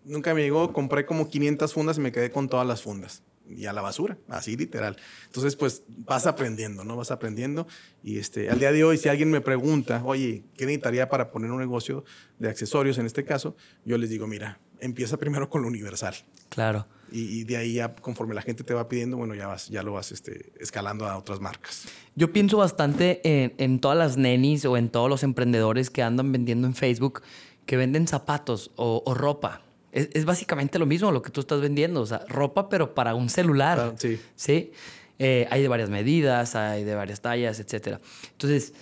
[0.04, 3.66] Nunca me llegó, compré como 500 fundas y me quedé con todas las fundas y
[3.66, 4.96] a la basura, así literal.
[5.26, 6.96] Entonces, pues vas aprendiendo, ¿no?
[6.96, 7.66] Vas aprendiendo.
[8.02, 11.50] Y este, al día de hoy, si alguien me pregunta, oye, ¿qué necesitaría para poner
[11.50, 12.04] un negocio
[12.38, 13.56] de accesorios en este caso?
[13.84, 16.14] Yo les digo, mira, empieza primero con lo universal.
[16.48, 16.86] Claro.
[17.12, 19.92] Y, de ahí, ya, conforme la gente te va pidiendo, bueno, ya, vas, ya lo
[19.92, 21.84] vas este, escalando a otras marcas.
[22.16, 26.32] Yo pienso bastante en, en todas las nenis o en todos los emprendedores que andan
[26.32, 27.22] vendiendo en Facebook
[27.66, 29.63] que venden zapatos o, o ropa
[29.94, 33.30] es, básicamente lo mismo lo que tú estás vendiendo, o sea, ropa pero para un
[33.30, 33.78] celular.
[33.80, 34.20] Ah, sí.
[34.34, 34.72] Sí.
[35.20, 37.98] Eh, hay de varias medidas, hay de varias tallas, etc.
[38.32, 38.74] Entonces,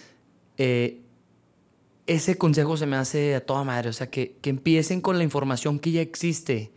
[0.57, 1.03] eh,
[2.07, 5.25] ese consejo se me hace a toda madre, o sea, que, que empiecen con la
[5.25, 6.73] información que ya existe.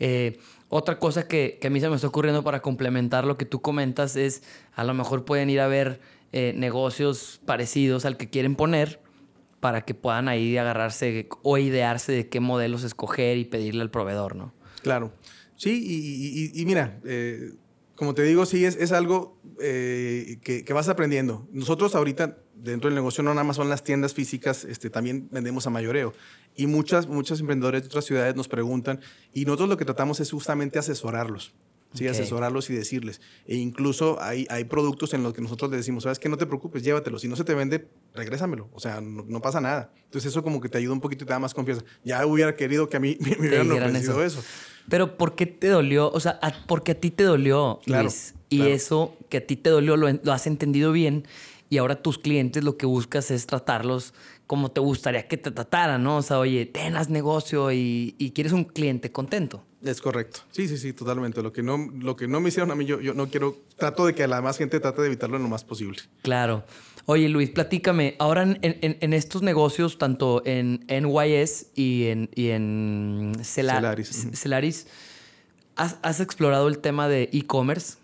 [0.00, 0.38] Eh,
[0.70, 3.60] otra cosa que, que, a mí se me está ocurriendo para complementar lo que tú
[3.60, 4.42] comentas es,
[4.74, 6.00] a lo mejor pueden ir a ver
[6.32, 9.00] negocios parecidos al que quieren poner
[9.60, 14.36] para que puedan ahí agarrarse o idearse de qué modelos escoger y pedirle al proveedor,
[14.36, 14.52] ¿no?
[14.82, 15.12] Claro.
[15.56, 17.52] Sí, y, mira, eh,
[17.94, 21.48] como te digo, sí, es, algo eh, que, que, vas aprendiendo.
[21.50, 25.66] Nosotros ahorita, dentro del negocio, no nada más son las tiendas físicas, este, también vendemos
[25.66, 26.12] a mayoreo.
[26.54, 29.00] Y muchas, muchos emprendedores de otras ciudades nos preguntan,
[29.32, 31.54] y nosotros lo que tratamos es justamente asesorarlos.
[31.96, 32.06] ¿Sí?
[32.08, 33.20] asesorarlos y decirles.
[33.46, 36.46] E incluso hay, hay productos en los que nosotros les decimos, sabes que no te
[36.46, 37.18] preocupes, llévatelo.
[37.18, 38.68] Si no se te vende, regrésamelo.
[38.72, 39.92] O sea, no, pasa nada.
[40.04, 41.84] Entonces eso como que te ayuda un poquito y te da más confianza.
[42.04, 44.42] Ya hubiera querido que a mí me, hubieran ofrecido eso.
[44.88, 46.10] Pero ¿por qué te dolió?
[46.12, 48.34] O sea, porque a ti te dolió, Luis.
[48.48, 51.26] Y eso que a ti te dolió lo, lo has entendido bien
[51.68, 54.14] y ahora tus clientes lo que buscas es tratarlos
[54.46, 56.18] como te gustaría que te trataran, ¿no?
[56.18, 59.64] O sea, oye, tenas negocio y, y, quieres un cliente contento.
[59.86, 60.40] Es correcto.
[60.50, 61.42] Sí, sí, sí, totalmente.
[61.42, 64.06] Lo que no, lo que no me hicieron a mí, yo, yo no quiero, trato
[64.06, 66.00] de que la más gente trate de evitarlo lo más posible.
[66.22, 66.64] Claro.
[67.08, 72.48] Oye, Luis, platícame, ahora en, en, en estos negocios, tanto en NYS y en, y
[72.48, 74.88] en Celaris, Celaris
[75.76, 77.98] ¿has, ¿has explorado el tema de e-commerce?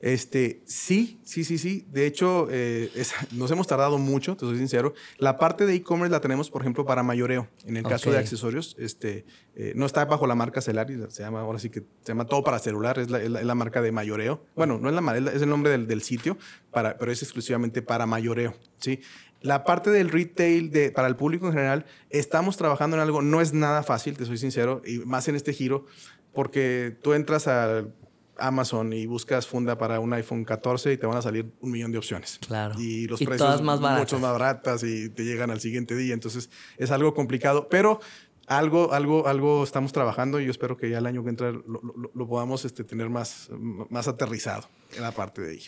[0.00, 1.86] Este, sí, sí, sí, sí.
[1.90, 2.90] De hecho, eh,
[3.32, 4.94] nos hemos tardado mucho, te soy sincero.
[5.18, 7.48] La parte de e-commerce la tenemos, por ejemplo, para mayoreo.
[7.66, 11.40] En el caso de accesorios, este, eh, no está bajo la marca Celari, se llama,
[11.40, 14.42] ahora sí que se llama todo para celular, es la, marca de mayoreo.
[14.56, 16.38] Bueno, no es la es el nombre del, sitio,
[16.70, 19.00] para, pero es exclusivamente para mayoreo, ¿sí?
[19.42, 23.40] La parte del retail de, para el público en general, estamos trabajando en algo, no
[23.40, 25.86] es nada fácil, te soy sincero, y más en este giro,
[26.32, 27.94] porque tú entras al
[28.40, 31.92] Amazon y buscas funda para un iPhone 14 y te van a salir un millón
[31.92, 32.38] de opciones.
[32.46, 32.80] Claro.
[32.80, 36.14] Y los precios todas más mucho más baratas y te llegan al siguiente día.
[36.14, 38.00] Entonces es algo complicado, pero
[38.46, 42.28] algo, algo, algo estamos trabajando y yo espero que ya el año que entra lo,
[42.28, 43.48] podamos este, tener más,
[43.90, 45.62] más aterrizado en la parte de ahí.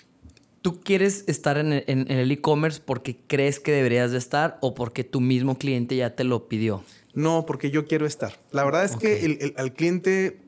[0.63, 5.21] ¿Tú quieres estar en, el e-commerce porque crees que deberías de estar o porque tu
[5.21, 6.85] mismo cliente ya te lo pidió?
[7.15, 8.39] No, porque yo quiero estar.
[8.53, 10.41] La verdad es que el, al cliente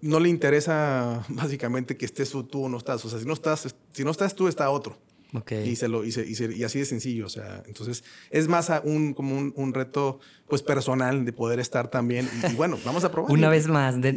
[0.00, 3.04] no le interesa básicamente que estés tú o no estás.
[3.04, 4.98] O sea, si no estás, si no estás tú, está otro.
[5.34, 5.68] Okay.
[5.68, 7.26] Y, se lo, y, y, así de sencillo.
[7.26, 12.28] O sea, entonces es más un, como un, reto pues personal de poder estar también.
[12.50, 13.30] Y, bueno, vamos a probar.
[13.32, 14.10] Una vez más, de,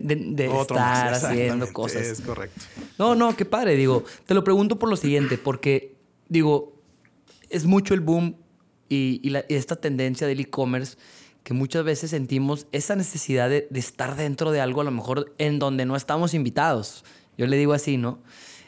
[0.61, 2.03] estar haciendo cosas.
[2.03, 2.61] Es correcto.
[2.97, 3.75] No, no, qué padre.
[3.75, 5.97] Digo, te lo pregunto por lo siguiente, porque
[6.29, 6.81] digo,
[7.49, 8.37] es mucho el boom
[8.87, 10.97] y, la, esta tendencia del e-commerce
[11.43, 15.59] que muchas veces sentimos esa necesidad de, estar dentro de algo a lo mejor en
[15.59, 17.03] donde no estamos invitados.
[17.37, 18.19] Yo le digo así, ¿no?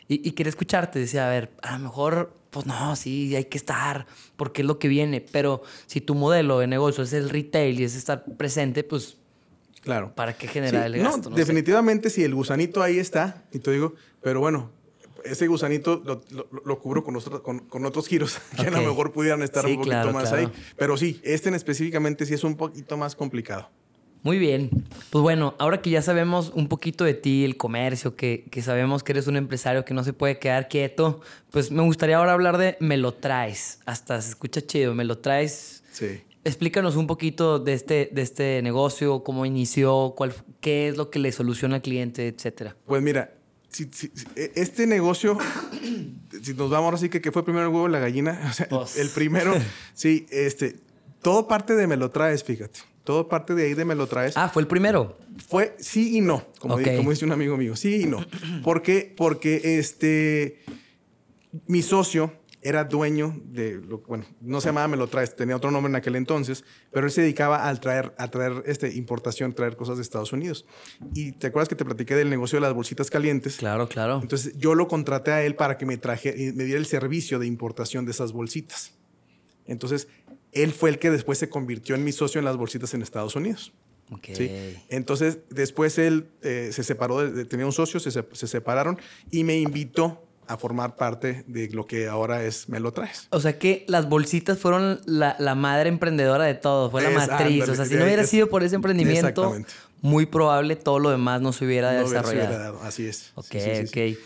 [0.07, 3.57] Y, y quería escucharte, decía, a ver, a lo mejor, pues no, sí, hay que
[3.57, 4.05] estar,
[4.35, 7.83] porque es lo que viene, pero si tu modelo de negocio es el retail y
[7.83, 9.17] es estar presente, pues...
[9.81, 10.15] Claro.
[10.15, 11.29] ¿Para qué generar el gasto?
[11.29, 14.71] No, definitivamente sí, el gusanito ahí está, y te digo, pero bueno,
[15.25, 16.01] ese gusanito
[16.65, 20.31] lo, cubro con, con, otros giros que a lo mejor pudieran estar un poquito más
[20.31, 20.47] ahí.
[20.77, 23.69] Pero sí, este en específicamente sí es un poquito más complicado.
[24.23, 24.69] Muy bien.
[25.09, 29.03] Pues bueno, ahora que ya sabemos un poquito de ti, el comercio, que, que, sabemos
[29.03, 31.19] que eres un empresario que no se puede quedar quieto,
[31.51, 33.79] pues me gustaría ahora hablar de me lo traes.
[33.85, 35.83] Hasta se escucha chido, me lo traes.
[35.91, 36.21] Sí.
[36.45, 41.19] Explícanos un poquito de este, de este negocio, cómo inició, cuál, qué es lo que
[41.19, 42.77] le soluciona al cliente, etcétera.
[42.85, 43.33] Pues mira,
[44.35, 45.37] e, este negocio,
[46.41, 48.97] si nos vamos ahora sí que, que fue primero el huevo la gallina, pues.
[48.97, 49.53] el, primero,
[49.93, 50.77] sí, este,
[51.21, 52.79] todo parte de me lo traes, fíjate.
[53.03, 54.37] Todo parte de ahí de me lo traes.
[54.37, 55.17] Ah, fue el primero.
[55.49, 58.25] Fue sí y no, como, como dice un amigo mío, sí y no.
[58.63, 59.13] ¿Por qué?
[59.17, 60.63] Porque este,
[61.67, 62.31] mi socio,
[62.63, 65.95] era dueño de, lo, bueno, no se llamaba Me lo traes, tenía otro nombre en
[65.95, 70.03] aquel entonces, pero él se dedicaba al traer, a traer este, importación, traer cosas de
[70.03, 70.65] Estados Unidos.
[71.13, 73.57] Y te acuerdas que te platiqué del negocio de las bolsitas calientes.
[73.57, 74.19] Claro, claro.
[74.21, 77.47] Entonces yo lo contraté a él para que me, traje, me diera el servicio de
[77.47, 78.93] importación de esas bolsitas.
[79.65, 80.07] Entonces
[80.51, 83.35] él fue el que después se convirtió en mi socio en las bolsitas en Estados
[83.35, 83.73] Unidos.
[84.09, 84.35] Okay.
[84.35, 84.51] ¿sí?
[84.89, 88.99] Entonces, después él eh, se separó, tenía un socio, se, se separaron
[89.31, 93.27] y me invitó a formar parte de lo que ahora es Me lo traes.
[93.29, 97.67] O sea que las bolsitas fueron la, la madre emprendedora de todo, fue la matriz.
[97.67, 99.55] o sea, si no hubiera sido por ese emprendimiento,
[100.01, 102.81] muy probable todo lo demás no se hubiera desarrollado.
[102.83, 103.31] Así es.
[103.35, 103.55] Ok,
[103.87, 104.17] ok.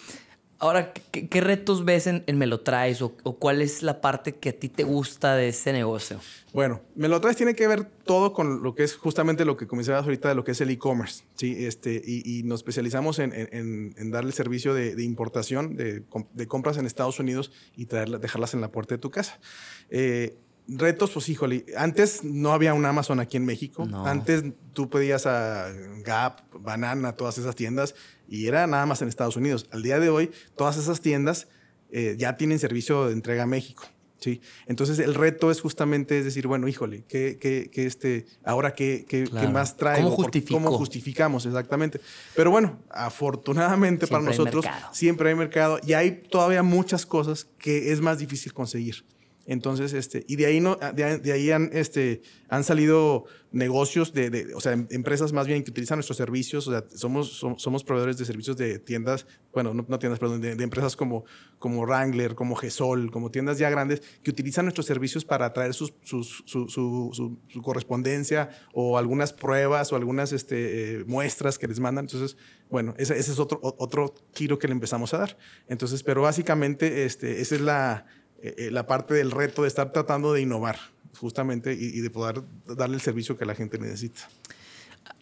[0.60, 4.54] Ahora, ¿qué, retos ves en, Me lo traes o, cuál es la parte que a
[4.54, 6.20] ti te gusta de ese negocio?
[6.52, 9.68] Bueno, Me lo traes tiene que ver todo con lo que es justamente lo que
[9.68, 11.66] comentabas ahorita de lo que es el e-commerce, ¿sí?
[11.66, 16.04] Este, y, nos especializamos en, en, darle servicio de, importación de,
[16.48, 19.40] compras en Estados Unidos y dejarlas en la puerta de tu casa.
[19.90, 23.88] Eh, retos, pues híjole, antes no había un Amazon aquí en México.
[24.06, 25.72] Antes tú pedías a
[26.04, 27.96] Gap, Banana, todas esas tiendas
[28.28, 29.68] y era nada más en Estados Unidos.
[29.72, 31.48] Al día de hoy, todas esas tiendas
[31.92, 33.86] eh, ya tienen servicio de entrega a México.
[34.20, 34.42] ¿sí?
[34.66, 39.06] Entonces el reto es justamente es decir, bueno, híjole, ¿qué, qué, qué este, ahora qué,
[39.08, 40.02] qué, más trae?
[40.02, 40.18] ¿Cómo,
[40.52, 41.46] ¿Cómo justificamos?
[41.46, 42.02] Exactamente.
[42.36, 48.02] Pero bueno, afortunadamente para nosotros siempre hay mercado y hay todavía muchas cosas que es
[48.02, 49.06] más difícil conseguir.
[49.48, 54.54] Entonces, este, y de ahí, no, de, ahí han, este, han salido negocios de, de,
[54.54, 58.18] o sea, em, empresas más bien que utilizan nuestros servicios, o sea, somos, somos, proveedores
[58.18, 61.24] de servicios de tiendas, bueno, no, tiendas, perdón, de, empresas como,
[61.60, 65.94] como Wrangler, como Gesol, como tiendas ya grandes, que utilizan nuestros servicios para traer sus,
[66.04, 72.04] su, su, correspondencia o algunas pruebas o algunas este, eh, muestras que les mandan.
[72.04, 72.36] Entonces,
[72.70, 75.38] bueno, ese, ese es otro, otro giro que le empezamos a dar.
[75.70, 78.06] Entonces, pero básicamente, este, esa es la
[78.42, 80.78] eh, eh, la parte del reto de estar tratando de innovar,
[81.20, 84.30] justamente, y, de poder darle el servicio que la gente necesita.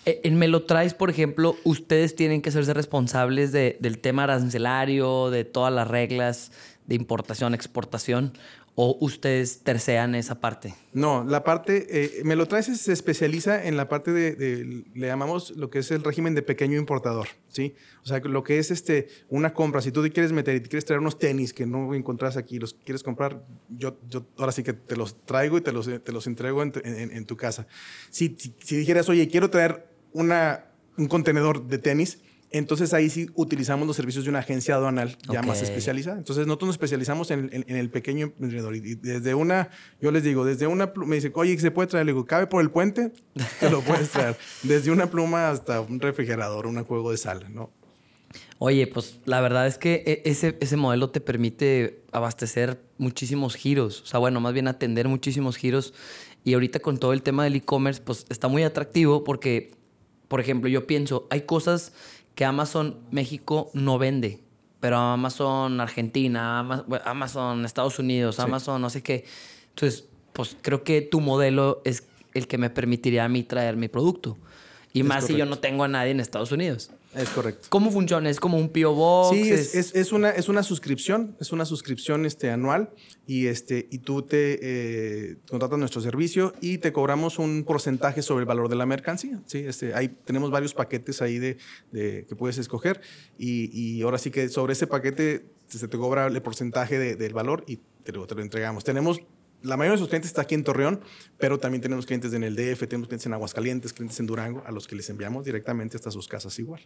[0.06, 5.73] Eh, en Melotraes, por ejemplo, ustedes tienen que hacerse responsables del tema arancelario, de todas
[5.73, 6.51] las reglas
[6.88, 8.34] de importación, exportación,
[8.76, 10.76] o ustedes tercean esa parte?
[10.94, 15.52] No, la parte, eh, me lo traes, se especializa en la parte de, le llamamos
[15.52, 17.74] lo que es el régimen de pequeño importador, ¿sí?
[18.04, 20.68] O sea, lo que es este, una compra, si tú te quieres meter y te
[20.68, 24.62] quieres traer unos tenis que no encontrás aquí, los quieres comprar, yo, yo ahora sí
[24.62, 27.68] que te los traigo y te los, te los entrego en, tu casa.
[28.10, 30.66] Si, si, si dijeras, oye, quiero traer una,
[30.98, 32.20] un contenedor de tenis,
[32.58, 36.18] entonces ahí sí utilizamos los servicios de una agencia aduanal ya más especializada.
[36.18, 38.76] Entonces nosotros nos especializamos en, el pequeño emprendedor.
[38.76, 42.06] Y desde una, yo les digo, desde una pluma, me dice, oye, ¿se puede traer?
[42.06, 43.12] Le digo, ¿cabe por el puente?
[43.60, 44.38] Te lo puedes traer.
[44.63, 47.72] desde una pluma hasta un refrigerador, un juego de sal, ¿no?
[48.58, 54.02] Oye, pues la verdad es que e, ese, ese modelo te permite abastecer muchísimos giros.
[54.02, 55.94] O sea, bueno, más bien atender muchísimos giros.
[56.46, 59.72] Y ahorita con todo el tema del e-commerce, pues está muy atractivo porque,
[60.30, 61.91] por ejemplo, yo pienso, hay cosas
[62.36, 64.41] que Amazon México no vende,
[64.80, 66.60] pero Amazon Argentina,
[67.06, 69.26] Amazon Estados Unidos, Amazon no sé qué.
[69.69, 73.88] Entonces, pues creo que tu modelo es el que me permitiría a mí traer mi
[73.88, 74.38] producto.
[74.93, 76.91] Y más si yo no tengo a nadie en Estados Unidos.
[77.15, 77.67] Es correcto.
[77.69, 78.30] ¿Cómo funciona?
[78.30, 78.93] ¿Es como un P.O.
[78.93, 79.36] Box?
[79.36, 82.91] Sí, es, es, una, es una suscripción, es una suscripción este, anual
[83.25, 88.41] y, este, y tú te eh, contratas nuestro servicio y te cobramos un porcentaje sobre
[88.41, 89.41] el valor de la mercancía.
[89.45, 91.58] Sí, este, ahí tenemos varios paquetes ahí de,
[91.91, 93.01] de que puedes escoger
[93.38, 97.63] y, y, ahora sí que sobre ese paquete se te cobra el porcentaje del valor
[97.67, 98.84] y te lo, te lo entregamos.
[98.84, 99.21] Tenemos
[99.65, 101.01] la mayoría de sus clientes está aquí en Torreón,
[101.38, 104.71] pero también tenemos clientes en el DF, tenemos clientes en Aguascalientes, clientes en Durango, a
[104.71, 106.82] los que les enviamos directamente hasta sus casas igual.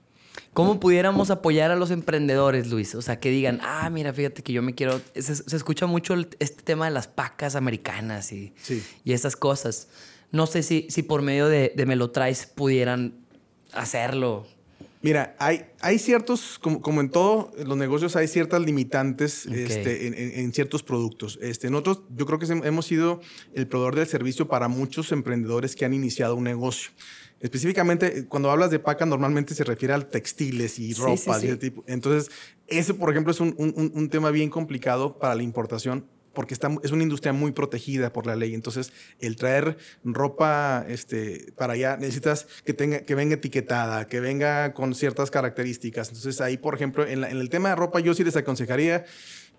[0.53, 2.95] ¿Cómo pudiéramos apoyar a los emprendedores, Luis?
[2.95, 5.01] O sea, que digan, ah, mira, fíjate que yo me quiero...
[5.15, 8.53] Se, escucha mucho este tema de las pacas americanas y,
[9.03, 9.89] y esas cosas.
[10.31, 13.15] No sé si, si por medio de, de Me lo traes pudieran
[13.73, 14.47] hacerlo.
[15.01, 20.13] Mira, hay, hay ciertos, como, como, en todo, los negocios hay ciertas limitantes este, en,
[20.13, 21.39] en, ciertos productos.
[21.41, 23.21] Este, nosotros, yo creo que hemos sido
[23.53, 26.91] el proveedor del servicio para muchos emprendedores que han iniciado un negocio.
[27.39, 31.39] Específicamente, cuando hablas de paca, normalmente se refiere al textiles y ropa.
[31.39, 31.85] tipo.
[31.87, 32.29] Entonces,
[32.67, 36.91] ese, por ejemplo, es un, un, un tema bien complicado para la importación porque es
[36.91, 38.53] una industria muy protegida por la ley.
[38.53, 44.73] Entonces, el traer ropa este, para allá, necesitas que, tenga, que venga etiquetada, que venga
[44.73, 46.09] con ciertas características.
[46.09, 49.05] Entonces, ahí, por ejemplo, en, en el tema de ropa, yo sí les aconsejaría,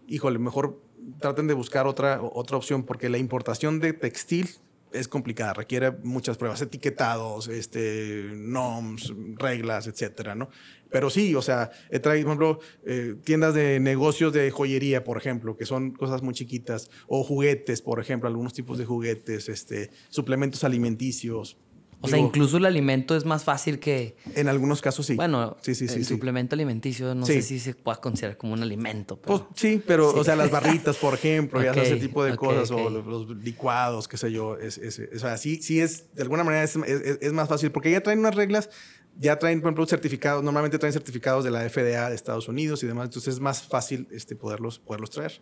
[0.07, 0.81] híjole, mejor
[1.21, 4.51] traten de buscar otra, otra opción, porque la importación de textil
[4.93, 10.51] es complicada, requiere muchas pruebas, etiquetados, este, NOMS, reglas, etcétera, ¿no?
[10.91, 15.17] Pero sí, o sea, he traído, por ejemplo, eh, tiendas de negocios de joyería, por
[15.17, 19.91] ejemplo, que son cosas muy chiquitas, o juguetes, por ejemplo, algunos tipos de juguetes, este,
[20.09, 21.57] suplementos alimenticios,
[22.03, 24.17] o sea, incluso el alimento es más fácil que.
[24.35, 25.15] En algunos casos sí.
[25.15, 28.63] Bueno, sí, sí, sí, el suplemento alimenticio no sé si se puede considerar como un
[28.63, 29.17] alimento.
[29.17, 32.89] Pues sí, pero, o sea, las barritas, por ejemplo, ya ese tipo de cosas, o
[32.89, 34.57] los, licuados, qué sé yo.
[34.57, 34.79] Es,
[35.15, 38.21] o sea, sí, sí es, de alguna manera es, es, más fácil, porque ya traen
[38.21, 38.71] unas reglas,
[39.19, 42.87] ya traen, por ejemplo, certificados, normalmente traen certificados de la FDA de Estados Unidos y
[42.87, 45.41] demás, entonces es más fácil este, poderlos, poderlos traer.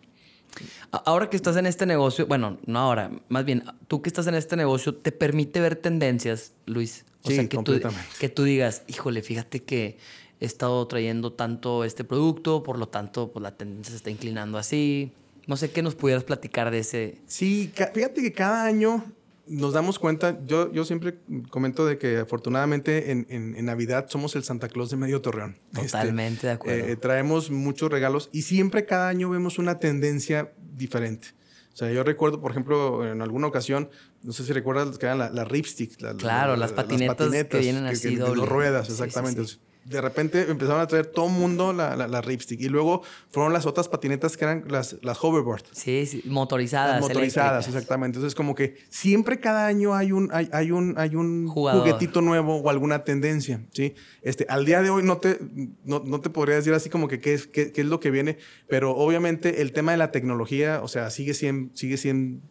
[0.91, 4.35] Ahora que estás en este negocio, bueno, no ahora, más bien, tú que estás en
[4.35, 7.05] este negocio, ¿te permite ver tendencias, Luis?
[7.23, 8.07] O sea, que completamente.
[8.13, 9.97] Tú, que tú digas, híjole, fíjate que
[10.39, 14.57] he estado trayendo tanto este producto, por lo tanto, pues la tendencia se está inclinando
[14.57, 15.11] así.
[15.47, 17.17] No sé qué nos pudieras platicar de ese.
[17.27, 19.03] Sí, fíjate que cada año
[19.49, 24.43] nos damos cuenta, yo, yo siempre comento de que afortunadamente en, en, Navidad somos el
[24.43, 25.57] Santa Claus de Medio Torreón.
[25.71, 26.85] Este, Totalmente de acuerdo.
[26.85, 31.29] Eh, traemos muchos regalos y siempre cada año vemos una tendencia diferente.
[31.73, 33.89] O sea, yo recuerdo, por ejemplo, en alguna ocasión,
[34.23, 35.95] no sé si recuerdas que eran las la ripstick.
[36.17, 39.41] claro, las, patinetas que vienen así que, ruedas, exactamente.
[39.85, 42.61] De repente empezaron a traer todo el mundo la, la, Ripstick.
[42.61, 45.63] Y luego fueron las otras patinetas que eran las, las hoverboard.
[45.71, 47.01] Sí, sí motorizadas.
[47.01, 48.17] motorizadas, exactamente.
[48.17, 52.57] Entonces, como que siempre cada año hay un, hay, hay un, hay un juguetito nuevo
[52.57, 53.61] o alguna tendencia.
[53.71, 53.95] ¿sí?
[54.21, 55.39] Este, al día de hoy no te,
[55.83, 58.11] no, no te podría decir así como que qué es, qué, qué es lo que
[58.11, 58.37] viene,
[58.67, 62.41] pero obviamente el tema de la tecnología, o sea, sigue siendo, sigue siendo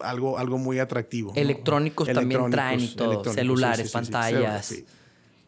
[0.00, 1.32] algo, algo muy atractivo.
[1.34, 4.74] Electrónicos también traen y todo, celulares, pantallas.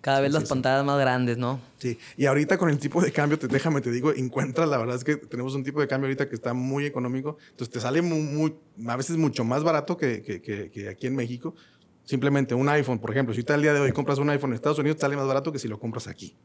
[0.05, 1.63] Cada vez las pantallas más grandes, ¿no?
[1.79, 4.97] Sí, y ahorita con el tipo de cambio, te, déjame te digo, encuentras, la verdad
[4.97, 8.03] es que tenemos un tipo de cambio ahorita que está muy económico, entonces te sale
[8.03, 8.55] muy,
[8.87, 11.55] a veces mucho más barato que, que, que, aquí en México.
[12.05, 14.57] Simplemente un iPhone, por ejemplo, si tú al día de hoy compras un iPhone en
[14.57, 16.37] Estados Unidos, te sale más barato que si lo compras aquí.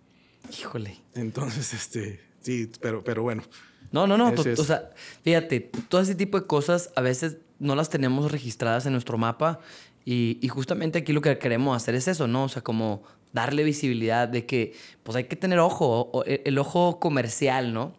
[0.57, 0.95] Híjole.
[1.13, 3.43] Entonces, este, sí, pero, pero bueno.
[3.91, 4.29] No, no, no.
[4.29, 4.91] O sea,
[5.21, 9.59] fíjate, todo ese tipo de cosas a veces no las tenemos registradas en nuestro mapa
[10.05, 12.45] y, y, justamente aquí lo que queremos hacer es eso, ¿no?
[12.45, 16.99] O sea, como darle visibilidad de que pues hay que tener ojo, e, el ojo
[16.99, 17.93] comercial, ¿no?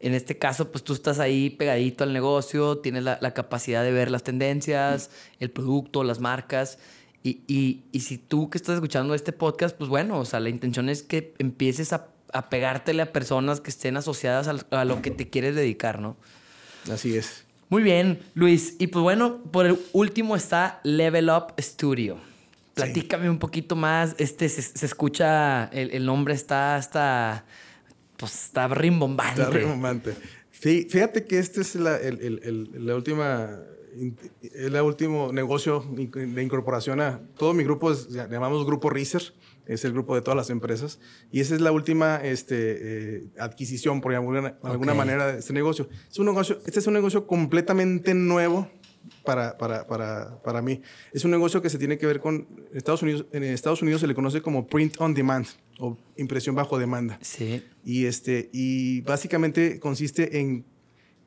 [0.00, 3.92] En este caso, pues tú estás ahí pegadito al negocio, tienes la, la capacidad de
[3.92, 6.78] ver las tendencias, el producto, las marcas.
[7.22, 10.48] Y, y, y, si tú que estás escuchando este podcast, pues bueno, o sea, la
[10.48, 15.02] intención es que empieces a, a pegártele a personas que estén asociadas a, a, lo
[15.02, 16.16] que te quieres dedicar, ¿no?
[16.90, 17.44] Así es.
[17.68, 18.76] Muy bien, Luis.
[18.78, 22.29] Y pues bueno, por el último está Level Up Studio.
[22.74, 24.14] Platícame un poquito más.
[24.18, 27.44] Este se, escucha, el, nombre está hasta.
[28.16, 29.42] Pues está rimbombante.
[29.42, 30.14] Está rimbombante.
[30.50, 33.58] Fíjate que este es la, la última.
[34.54, 39.34] El último negocio de incorporación a todo mi grupo, es, llamamos Grupo Research,
[39.66, 41.00] es el grupo de todas las empresas,
[41.32, 45.88] y esa es la última este, eh, adquisición, por alguna, alguna manera, de este negocio.
[46.08, 46.60] Es un negocio.
[46.66, 48.70] Este es un negocio completamente nuevo
[49.24, 50.80] para, para, para, para, mí.
[51.12, 53.26] Es un negocio que se tiene que ver con Estados Unidos.
[53.32, 55.46] En Estados Unidos se le conoce como print on demand
[55.78, 57.18] o impresión bajo demanda.
[57.22, 57.62] Sí.
[57.84, 60.64] Y, este, y básicamente consiste en,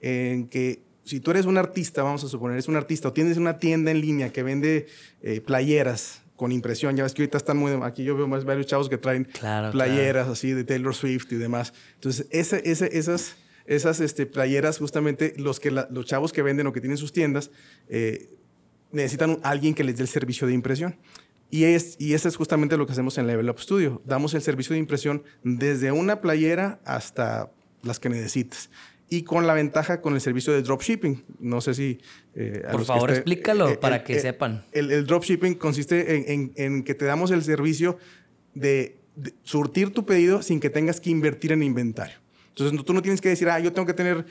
[0.02, 3.38] en que si tú eres un artista, vamos a suponer, eres un artista o tienes
[3.38, 4.88] una tienda en línea que vende
[5.22, 7.72] eh, playeras con impresión, ya ves que ahorita están muy...
[7.84, 9.28] Aquí yo veo más varios chavos que traen
[9.72, 11.74] playeras así de Taylor Swift y demás.
[11.96, 16.74] Entonces, ese, ese, esas esas este, playeras, justamente los, que los chavos que venden o
[16.74, 17.52] que tienen sus tiendas,
[17.88, 18.30] eh,
[18.92, 20.98] necesitan alguien que les dé el servicio de impresión.
[21.50, 24.02] Y, es, y eso es justamente lo que hacemos en Level Up Studio.
[24.06, 27.52] Damos el servicio de impresión desde una playera hasta
[27.84, 28.72] las que necesitas.
[29.08, 31.24] Y con la ventaja con el servicio de dropshipping.
[31.40, 32.00] No sé si...
[32.34, 34.66] Eh, Por favor, explícalo eh, para que sepan.
[34.72, 38.00] El, el dropshipping consiste en, en, que te damos el servicio
[38.56, 38.98] de
[39.44, 42.23] surtir tu pedido sin que tengas que invertir en inventario.
[42.56, 44.26] Entonces tú no tienes que decir, ah, yo tengo que tener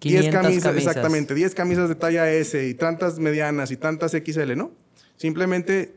[0.00, 4.72] 10 camisas, exactamente, 10 camisas de talla S y tantas medianas y tantas XL, ¿no?
[5.16, 5.94] Simplemente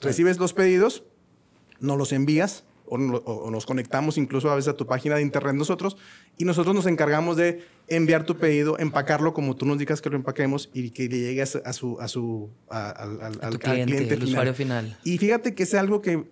[0.00, 1.04] recibes los pedidos,
[1.80, 5.96] no los envías o, nos conectamos incluso a veces a tu página de internet nosotros
[6.38, 10.16] y nosotros nos encargamos de enviar tu pedido, empacarlo como tú nos digas que lo
[10.16, 14.96] empaquemos y que le llegue a su, a su, al, cliente, el usuario final.
[15.04, 16.24] Y fíjate que es algo que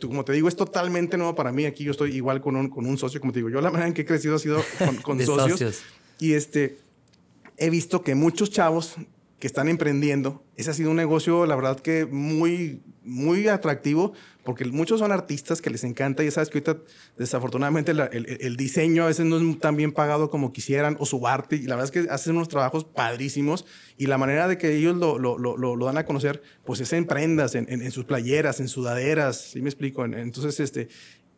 [0.00, 1.64] como te digo, es totalmente nuevo para mí.
[1.64, 3.50] Aquí yo estoy igual con un, con un socio, como te digo.
[3.50, 4.62] Yo la manera en que he crecido ha sido
[5.02, 5.82] con, socios.
[6.18, 6.78] Y este,
[7.56, 8.96] he visto que muchos chavos
[9.38, 14.12] que están emprendiendo, ese ha sido un negocio, la verdad que muy, muy atractivo,
[14.44, 16.78] porque muchos son artistas que les encanta, y sabes que ahorita
[17.16, 21.56] desafortunadamente el, diseño a veces no es tan bien pagado como quisieran, o su arte,
[21.56, 23.66] y la verdad es que hacen unos trabajos padrísimos,
[23.96, 26.92] y la manera de que ellos lo, lo, lo, lo dan a conocer, pues es
[26.92, 30.04] en prendas, en, en, sus playeras, en sudaderas, ¿sí me explico?
[30.04, 30.88] Entonces, este,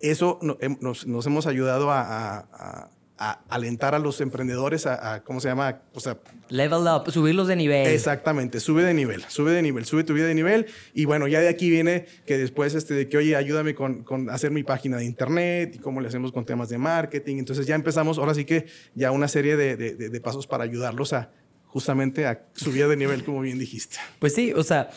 [0.00, 5.82] eso nos, nos, hemos ayudado a alentar a los emprendedores a, ¿cómo se llama?
[5.92, 6.16] O sea,
[6.48, 7.86] Level up, subirlos de nivel.
[7.86, 10.66] Exactamente, sube de nivel, sube de nivel, sube tu vida de nivel.
[10.94, 14.30] Y bueno, ya de aquí viene que después, este, de que, oye, ayúdame con, con
[14.30, 17.36] hacer mi página de internet y cómo le hacemos con temas de marketing.
[17.36, 21.12] Entonces ya empezamos, ahora sí que ya una serie de, de, de pasos para ayudarlos
[21.12, 21.30] a
[21.66, 23.98] justamente a subir de nivel, como bien dijiste.
[24.18, 24.90] Pues sí, o sea,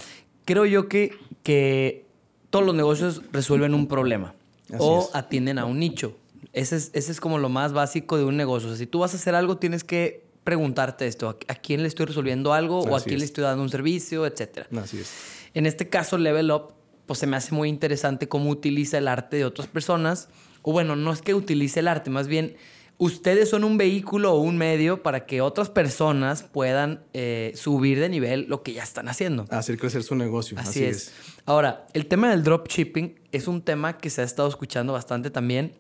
[0.46, 2.06] creo yo que, que
[2.50, 4.34] todos los negocios resuelven un problema
[4.78, 6.18] o atienden a un nicho.
[6.54, 8.70] Ese es, ese es como lo más básico de un negocio.
[8.70, 11.30] O sea, si tú vas a hacer algo, tienes que preguntarte esto.
[11.30, 12.82] ¿A, quién le estoy resolviendo algo?
[12.82, 14.26] ¿O a quién le estoy dando un servicio?
[14.26, 14.68] Etcétera.
[14.82, 15.12] Así es.
[15.54, 16.74] En este caso, Level Up,
[17.06, 20.30] pues se me hace muy interesante cómo utiliza el arte de otras personas.
[20.62, 22.56] O bueno, no es que utilice el arte, más bien
[22.98, 28.08] ustedes son un vehículo o un medio para que otras personas puedan eh, subir de
[28.08, 29.46] nivel lo que ya están haciendo.
[29.50, 30.58] Hacer crecer su negocio.
[30.60, 31.12] Así, es.
[31.46, 35.74] Ahora, el tema del dropshipping es un tema que se ha estado escuchando bastante también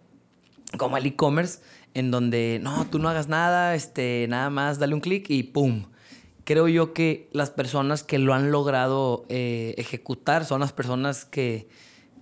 [0.78, 1.60] como el e-commerce,
[1.94, 5.86] en donde no, tú no hagas nada, este, nada más dale un clic y ¡pum!
[6.46, 11.70] Creo yo que las personas que lo han logrado eh, ejecutar son las personas que,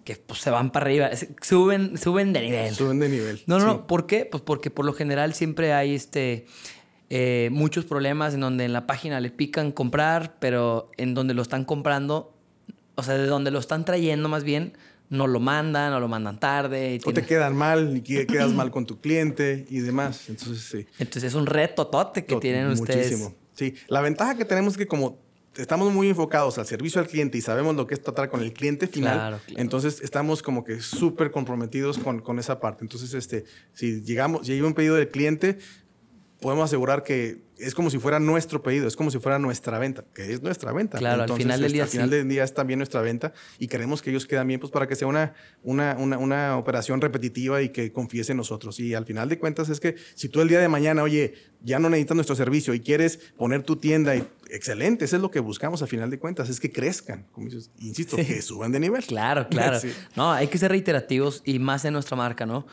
[0.03, 1.09] que pues, se van para arriba,
[1.41, 2.75] suben, suben de nivel.
[2.75, 3.41] Suben de nivel.
[3.47, 3.87] No, no, no.
[3.87, 4.25] ¿Por qué?
[4.25, 6.45] Pues porque por lo general siempre hay este,
[7.09, 11.41] eh, muchos problemas en donde en la página le pican comprar, pero en donde lo
[11.41, 12.33] están comprando,
[12.95, 14.77] o sea, de donde lo están trayendo más bien,
[15.11, 16.99] no lo mandan o lo mandan tarde.
[17.03, 20.29] o te quedan mal, y quedas mal con tu cliente y demás.
[20.29, 20.87] Entonces, sí.
[20.97, 23.11] Entonces es un reto tote que tienen ustedes.
[23.11, 23.35] Muchísimo.
[23.53, 25.19] Sí, la ventaja que tenemos es que como
[25.57, 28.53] estamos muy enfocados al servicio al cliente y sabemos lo que es tratar con el
[28.53, 32.85] cliente final, entonces estamos como que súper comprometidos con, con, esa parte.
[32.85, 33.43] Entonces, este,
[33.73, 35.59] si llegamos, llega un pedido del cliente,
[36.39, 40.03] podemos asegurar que es como si fuera nuestro pedido, es como si fuera nuestra venta,
[40.13, 40.97] que es nuestra venta.
[40.97, 41.83] Claro, al final del día.
[41.83, 44.71] Al final del día es también nuestra venta y queremos que ellos queden bien, pues
[44.71, 45.33] para que sea una,
[45.63, 48.79] una, una, una, operación repetitiva y que confíes en nosotros.
[48.79, 51.33] Y al final de cuentas es que si tú el día de mañana, oye,
[51.63, 55.31] ya no necesitas nuestro servicio y quieres poner tu tienda, y, excelente, eso es lo
[55.31, 58.79] que buscamos al final de cuentas, es que crezcan, como dices, insisto, que suban de
[58.79, 59.03] nivel.
[59.03, 59.79] Claro, claro.
[60.15, 62.65] No, hay que ser reiterativos y más en nuestra marca, ¿no?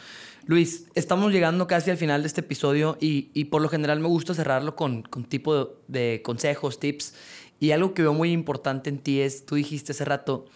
[0.48, 4.32] Luis, estamos llegando casi al final de este episodio y, por lo general me gusta
[4.32, 7.12] cerrarlo con, con tipo de, consejos, tips.
[7.60, 10.46] Y algo que veo muy importante en ti es, tú dijiste hace rato,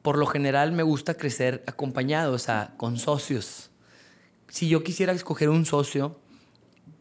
[0.00, 3.70] por lo general me gusta crecer acompañado, o sea, con socios.
[4.48, 6.18] Si yo quisiera escoger un socio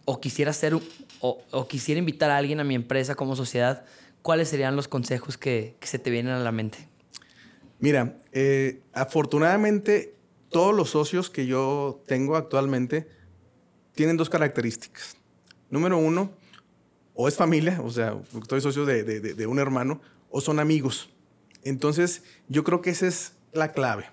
[0.03, 0.77] o quisiera ser
[1.21, 3.85] o, quisiera invitar a alguien a mi empresa como sociedad,
[4.21, 6.89] ¿cuáles serían los consejos que, se te vienen a la mente?
[7.79, 10.13] Mira, eh, afortunadamente
[10.53, 13.09] todos los socios que yo tengo actualmente
[13.93, 15.17] tienen dos características.
[15.69, 16.31] Número uno,
[17.13, 19.99] o es familia, o sea, estoy socio de, un hermano,
[20.29, 21.09] o son amigos.
[21.63, 24.05] Entonces, yo creo que esa es la clave.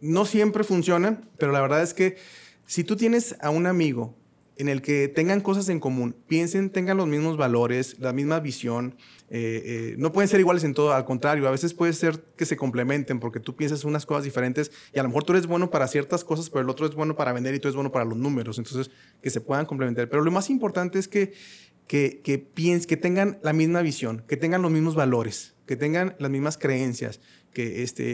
[0.00, 2.18] No siempre funcionan, pero la verdad es que
[2.66, 4.14] si tú tienes a un amigo
[4.58, 8.96] en el que tengan cosas en común, piensen, tengan los mismos valores, la misma visión.
[9.30, 12.44] Eh, eh, no pueden ser iguales en todo, al contrario, a veces puede ser que
[12.44, 15.70] se complementen porque tú piensas unas cosas diferentes y a lo mejor tú eres bueno
[15.70, 18.04] para ciertas cosas, pero el otro es bueno para vender y tú eres bueno para
[18.04, 18.58] los números.
[18.58, 18.90] Entonces,
[19.22, 20.08] que se puedan complementar.
[20.08, 21.32] Pero lo más importante es que,
[21.88, 22.46] que, que,
[22.86, 27.20] que tengan la misma visión, que tengan los mismos valores, que tengan las mismas creencias,
[27.52, 28.04] que, este,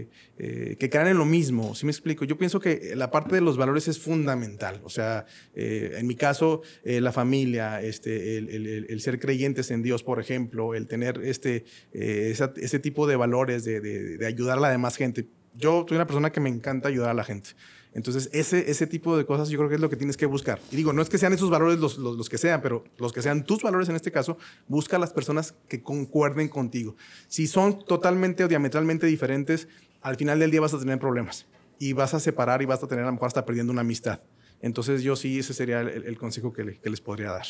[0.00, 0.08] eh,
[0.38, 1.74] eh, que crean en lo mismo.
[1.74, 2.24] ¿Sí me explico?
[2.24, 4.80] Yo pienso que la parte de los valores es fundamental.
[4.84, 10.20] O sea, eh, en mi caso, la familia, este, el, ser creyentes en Dios, por
[10.20, 15.26] ejemplo, el tener este, ese tipo de valores de, de ayudar a la demás gente.
[15.54, 17.50] Yo soy una persona que me encanta ayudar a la gente.
[17.96, 20.60] Entonces, ese, ese tipo de cosas yo creo que es lo que tienes que buscar.
[20.70, 23.22] Y digo, no es que sean esos valores los, los, que sean, pero los que
[23.22, 24.36] sean tus valores en este caso,
[24.68, 26.94] busca a las personas que concuerden contigo.
[27.26, 29.68] Si son totalmente o diametralmente diferentes,
[30.02, 31.46] al final del día vas a tener problemas
[31.78, 34.20] y vas a separar y vas a tener a lo mejor hasta perdiendo una amistad.
[34.60, 37.46] Entonces, yo sí, ese sería el, consejo que, que les podría dar.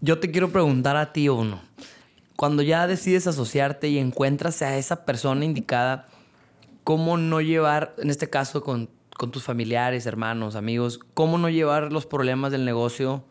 [0.00, 1.60] Yo te quiero preguntar a ti uno.
[2.36, 6.06] Cuando ya decides asociarte y encuentras a esa persona indicada,
[6.84, 8.88] ¿cómo no llevar, en este caso con
[9.20, 13.22] con tus familiares, hermanos, amigos, cómo no llevar los problemas del negocio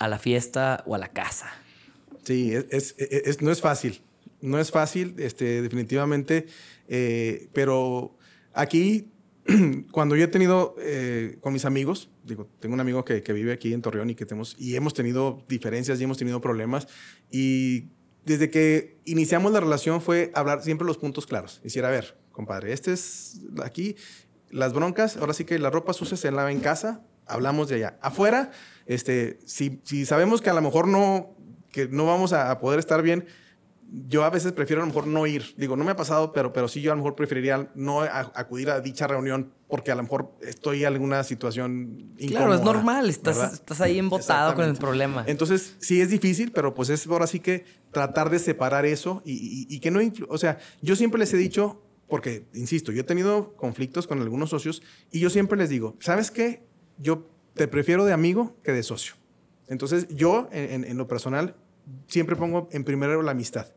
[0.00, 1.52] a la fiesta o a la casa.
[2.24, 2.96] Sí, es,
[3.40, 4.02] no es fácil,
[4.40, 6.46] no es fácil, este, definitivamente,
[6.88, 8.18] eh, pero
[8.54, 9.12] aquí,
[9.92, 13.52] cuando yo he tenido eh, con mis amigos, digo, tengo un amigo que, que, vive
[13.52, 16.88] aquí en Torreón y que tenemos, y hemos tenido diferencias y hemos tenido problemas,
[17.30, 17.84] y
[18.24, 22.72] desde que iniciamos la relación fue hablar siempre los puntos claros, decir, a ver, compadre,
[22.72, 23.94] este es aquí,
[24.54, 27.98] las broncas, ahora sí que la ropa sucia se lava en casa, hablamos de allá.
[28.00, 28.52] Afuera,
[28.86, 31.34] este, si, si sabemos que a lo mejor no,
[31.72, 33.26] que no vamos a, poder estar bien,
[33.90, 35.54] yo a veces prefiero a lo mejor no ir.
[35.56, 38.70] Digo, no me ha pasado, pero, pero sí yo a lo mejor preferiría no acudir
[38.70, 42.46] a dicha reunión porque a lo mejor estoy en alguna situación incómoda.
[42.46, 45.24] Claro, es normal, estás, estás ahí embotado con el problema.
[45.26, 49.32] Entonces, sí es difícil, pero pues es ahora sí que tratar de separar eso y,
[49.32, 50.00] y, y que no...
[50.28, 51.82] O sea, yo siempre les he dicho,
[52.14, 56.30] porque, insisto, yo he tenido conflictos con algunos socios y yo siempre les digo, ¿sabes
[56.30, 56.62] qué?
[56.96, 59.14] Yo te prefiero de amigo que de socio.
[59.66, 61.56] Entonces, yo, en, lo personal,
[62.06, 63.74] siempre pongo en primero la amistad.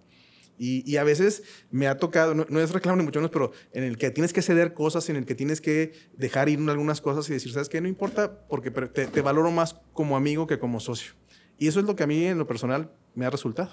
[0.59, 3.97] Y, a veces me ha tocado, no, es reclamo ni mucho menos, pero en el
[3.97, 7.33] que tienes que ceder cosas, en el que tienes que dejar ir algunas cosas y
[7.33, 7.81] decir, ¿sabes qué?
[7.81, 11.13] No importa, porque te, te valoro más como amigo que como socio.
[11.57, 13.71] Y eso es lo que a mí, en lo personal, me ha resultado.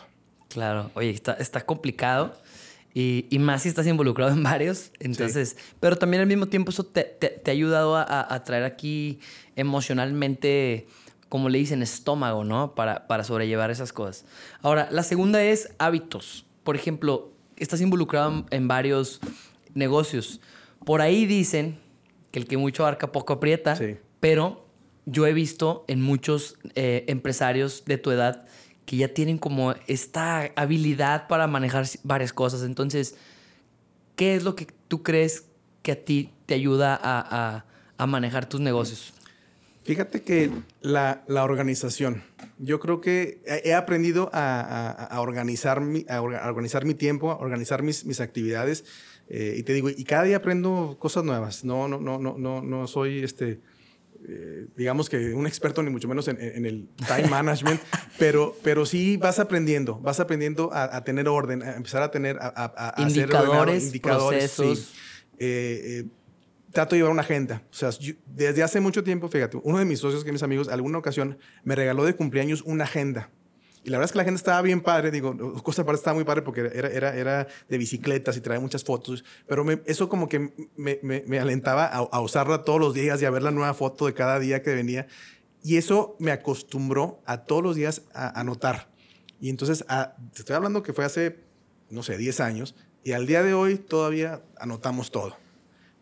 [0.49, 2.33] Claro, oye, está, está complicado.
[2.97, 4.93] Y, y, más si estás involucrado en varios.
[5.01, 9.19] Entonces, pero también al mismo tiempo eso te, te, ha ayudado a, a, traer aquí
[9.57, 10.87] emocionalmente,
[11.29, 12.77] como le dicen, estómago, ¿no?
[12.77, 14.25] Para, para sobrellevar esas cosas.
[14.63, 16.47] Ahora, la segunda es hábitos.
[16.63, 19.21] Por ejemplo, estás involucrado en, varios
[19.75, 20.41] negocios.
[20.85, 21.79] Por ahí dicen
[22.31, 23.77] que el que mucho abarca poco aprieta,
[24.21, 24.67] pero
[25.07, 28.47] yo he visto en muchos eh, empresarios de tu edad
[28.87, 32.63] que ya tienen como esta habilidad para manejar varias cosas.
[32.63, 33.17] Entonces,
[34.17, 35.45] ¿qué es lo que tú crees
[35.83, 37.65] que a ti te ayuda a,
[38.07, 39.15] manejar tus negocios?
[39.85, 40.51] Fíjate que
[40.83, 42.23] la, organización.
[42.59, 48.05] Yo creo que he aprendido a, organizar, mi, a organizar mi tiempo, a organizar mis,
[48.05, 48.85] mis actividades.
[49.29, 51.65] Eh, y te digo, y cada día aprendo cosas nuevas.
[51.65, 53.61] No, no, no, no, no, no soy este
[54.27, 57.81] eh, digamos que un experto ni mucho menos en, el time management,
[58.19, 62.95] pero, pero sí vas aprendiendo, vas aprendiendo a, tener orden, a empezar a tener, a,
[62.99, 64.95] indicadores, hacer indicadores, procesos.
[65.39, 66.05] Eh, eh,
[66.73, 67.63] trato de llevar una agenda.
[67.71, 67.91] O sea,
[68.27, 71.75] desde hace mucho tiempo, fíjate, uno de mis socios, que mis amigos, alguna ocasión me
[71.75, 73.31] regaló de cumpleaños una agenda.
[73.85, 76.25] Y la verdad es que la gente estaba bien padre, digo, Costa Aparte estaba muy
[76.25, 80.55] padre porque era, era, era de bicicletas y traía muchas fotos, pero eso como que
[80.75, 84.15] me, me, alentaba a, usarla todos los días y a ver la nueva foto de
[84.15, 85.07] cada día que venía.
[85.63, 88.89] Y eso me acostumbró a todos los días a anotar.
[89.39, 89.85] Y entonces,
[90.33, 91.41] te estoy hablando que fue hace,
[91.91, 95.44] no sé, 10 años, y al día de hoy todavía anotamos todo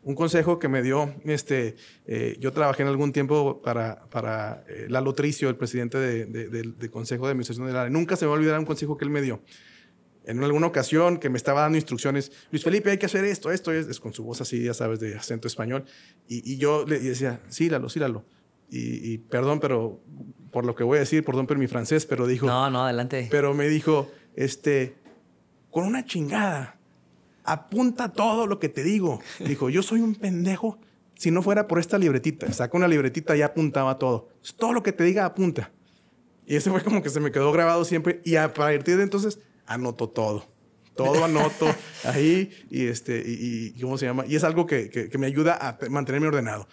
[0.04, 1.76] un consejo que me dio, este,
[2.06, 6.90] eh, yo trabajé en algún tiempo para, para eh, Lalo Tricio, el presidente del de,
[6.90, 7.90] Consejo de Administración del Área.
[7.90, 9.40] Nunca se me va a olvidar un consejo que él me dio.
[10.24, 13.72] En alguna ocasión que me estaba dando instrucciones, Luis Felipe, hay que hacer esto, esto,
[13.72, 15.84] es, es con su voz así, ya sabes, de acento español.
[16.28, 18.24] Y, yo le decía, sí, Lalo, sí, Lalo.
[18.70, 20.00] Y, y, perdón, pero
[20.50, 22.46] por lo que voy a decir, perdón por mi francés, pero dijo...
[22.46, 23.28] No, no, adelante.
[23.30, 24.94] Pero me dijo, este,
[25.70, 26.78] con una chingada
[27.44, 29.20] apunta todo lo que te digo.
[29.40, 30.78] Dijo, yo soy un pendejo
[31.14, 32.52] si no fuera por esta libretita.
[32.52, 34.28] Saca una libretita y apuntaba todo.
[34.56, 35.70] Todo lo que te diga, apunta.
[36.46, 38.20] Y ese fue como que se me quedó grabado siempre.
[38.24, 40.50] Y a partir de entonces, anoto todo.
[40.94, 41.74] Todo anoto
[42.04, 44.26] ahí y este, y, ¿cómo se llama?
[44.26, 46.68] Y es algo que, que me ayuda a mantenerme ordenado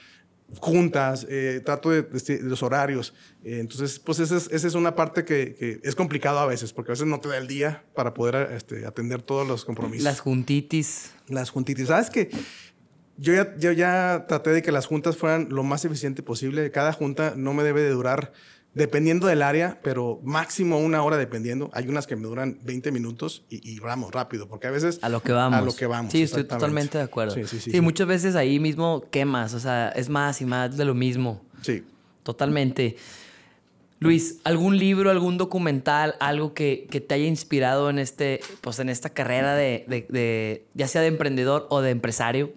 [0.57, 2.05] juntas, eh, trato de,
[2.41, 3.13] los horarios.
[3.43, 7.07] Eh, entonces, pues esa es, una parte que, es complicado a veces, porque a veces
[7.07, 10.03] no te da el día para poder este, atender todos los compromisos.
[10.03, 11.11] Las juntitis.
[11.27, 11.87] Las juntitis.
[11.87, 12.29] ¿Sabes qué?
[13.17, 16.71] Yo ya, yo ya traté de que las juntas fueran lo más eficiente posible.
[16.71, 18.31] Cada junta no me debe de durar
[18.73, 21.71] Dependiendo del área, pero máximo una hora dependiendo.
[21.73, 24.99] Hay unas que me duran 20 minutos y, vamos rápido, porque a veces...
[25.01, 25.59] A lo que vamos.
[25.59, 26.11] A lo que vamos.
[26.11, 27.33] Sí, estoy totalmente de acuerdo.
[27.33, 30.77] Sí, sí, sí, sí, muchas veces ahí mismo quemas, o sea, es más y más
[30.77, 31.41] de lo mismo.
[31.61, 31.83] Sí.
[32.23, 32.95] Totalmente.
[33.99, 38.87] Luis, ¿algún libro, algún documental, algo que, que, te haya inspirado en, este, pues en
[38.87, 42.53] esta carrera de, de, de, ya sea de emprendedor o de empresario?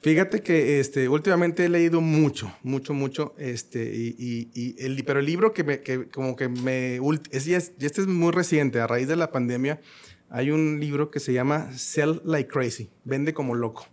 [0.00, 5.26] Fíjate que este, últimamente he leído mucho, mucho, mucho, este, y, y, el, pero el
[5.26, 5.82] libro que, me,
[6.12, 6.44] como que.
[7.32, 9.80] Es, este es muy reciente, a raíz de la pandemia,
[10.30, 13.86] hay un libro que se llama Sell Like Crazy, Vende como loco,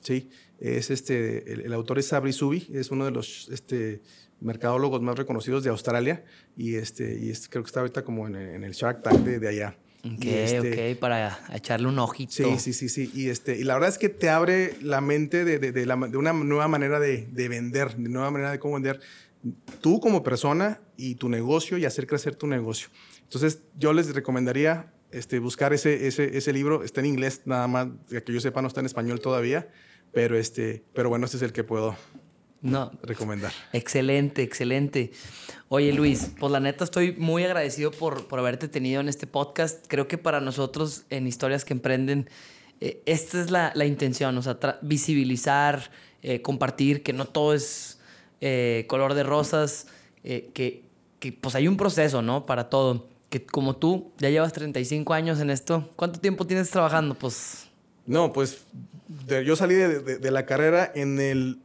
[0.00, 0.30] ¿sí?
[0.60, 4.00] Es este, el, autor es Sabri Subi, es uno de los este,
[4.40, 6.24] mercadólogos más reconocidos de Australia,
[6.56, 9.76] y, este, y creo que está ahorita como en, el Shark Tank de allá.
[10.04, 12.32] Ok, este, ok, para echarle un ojito.
[12.32, 13.10] Sí, sí, sí, sí.
[13.14, 16.32] Y, este, y la verdad es que te abre la mente de, de, de, una
[16.32, 19.00] nueva manera de, vender, de nueva manera de cómo vender
[19.80, 22.88] tú como persona y tu negocio y hacer crecer tu negocio.
[23.22, 26.82] Entonces, yo les recomendaría este, buscar ese, ese, ese libro.
[26.82, 29.68] Está en inglés nada más, que yo sepa, no está en español todavía.
[30.12, 31.96] Pero, este, pero bueno, este es el que puedo
[32.62, 32.92] no.
[33.02, 33.52] recomendar.
[33.72, 35.12] Excelente, excelente.
[35.68, 39.84] Oye Luis, pues la neta estoy muy agradecido por, por haberte tenido en este podcast.
[39.88, 42.30] Creo que para nosotros en Historias que Emprenden,
[42.80, 45.90] eh, esta es la, la, intención, o sea, visibilizar,
[46.22, 47.98] eh, compartir que no todo es
[48.40, 49.86] eh, color de rosas,
[50.22, 50.84] que,
[51.18, 52.46] que pues hay un proceso, ¿no?
[52.46, 53.08] Para todo.
[53.28, 57.14] Que como tú ya llevas 35 años en esto, ¿cuánto tiempo tienes trabajando?
[57.14, 57.66] Pues...
[58.06, 58.64] No, pues
[59.44, 61.58] yo salí de, de la carrera en el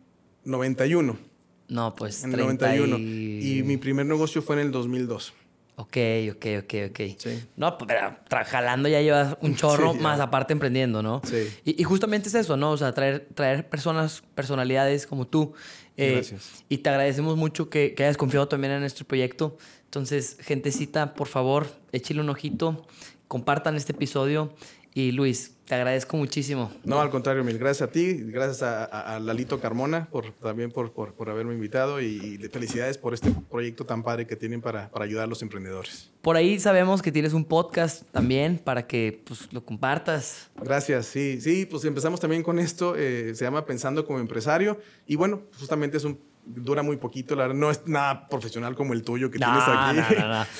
[0.47, 1.17] 91.
[1.69, 2.23] No, pues.
[2.23, 2.97] En el 91.
[2.97, 3.61] Y...
[3.63, 5.33] mi primer negocio fue en el 2002.
[5.75, 5.97] Ok,
[6.31, 6.99] ok, ok, ok.
[7.17, 7.43] Sí.
[7.55, 7.87] No, pues,
[8.27, 11.21] pero jalando ya llevas un chorro, más aparte emprendiendo, ¿no?
[11.23, 11.47] Sí.
[11.65, 12.71] Y, justamente es eso, ¿no?
[12.71, 15.53] O sea, traer, traer personas, personalidades como tú.
[15.95, 16.63] Eh, Gracias.
[16.67, 19.57] Y te agradecemos mucho que, que, hayas confiado también en nuestro proyecto.
[19.85, 22.87] Entonces, gentecita, por favor, échale un ojito,
[23.27, 24.53] compartan este episodio.
[24.97, 26.71] Y Luis, te agradezco muchísimo.
[26.83, 31.29] No, al contrario, mil gracias a ti, gracias a, Lalito Carmona por, también por, por,
[31.29, 35.27] haberme invitado y, felicidades por este proyecto tan padre que tienen para, para, ayudar a
[35.27, 36.09] los emprendedores.
[36.23, 40.49] Por ahí sabemos que tienes un podcast también para que pues, lo compartas.
[40.59, 45.15] Gracias, sí, sí, pues empezamos también con esto, eh, se llama Pensando como empresario y
[45.15, 46.17] bueno, justamente es un
[46.47, 49.99] dura muy poquito, la no es nada profesional como el tuyo que tienes aquí.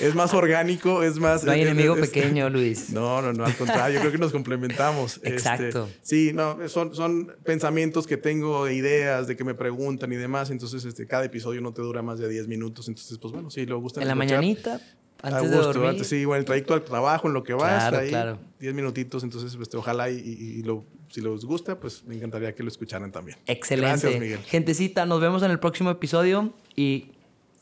[0.04, 1.44] es más orgánico, es más...
[1.44, 2.90] No hay enemigo pequeño, Luis.
[2.90, 5.20] No, no, no, al contrario, yo creo que nos complementamos.
[5.28, 5.88] Este, Exacto.
[6.02, 10.84] sí, no, son, son pensamientos que tengo, ideas, de que me preguntan y demás, entonces
[10.84, 13.78] este, cada episodio no te dura más de 10 minutos, entonces pues bueno, sí, lo
[13.78, 14.00] gusta.
[14.00, 14.80] En la mañanita,
[15.22, 15.88] antes de dormir.
[15.90, 18.38] Antes, sí, bueno, el trayecto al trabajo, en lo que vas, claro, ahí, claro.
[18.60, 22.68] 10 minutitos, entonces este, ojalá y, lo si les gusta, pues me encantaría que lo
[22.68, 23.38] escucharan también.
[23.46, 23.88] Excelente.
[23.88, 24.38] Gracias, Miguel.
[24.40, 27.12] Gentecita, nos vemos en el próximo episodio y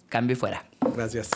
[0.08, 0.68] cambio fuera.
[0.94, 1.30] Gracias.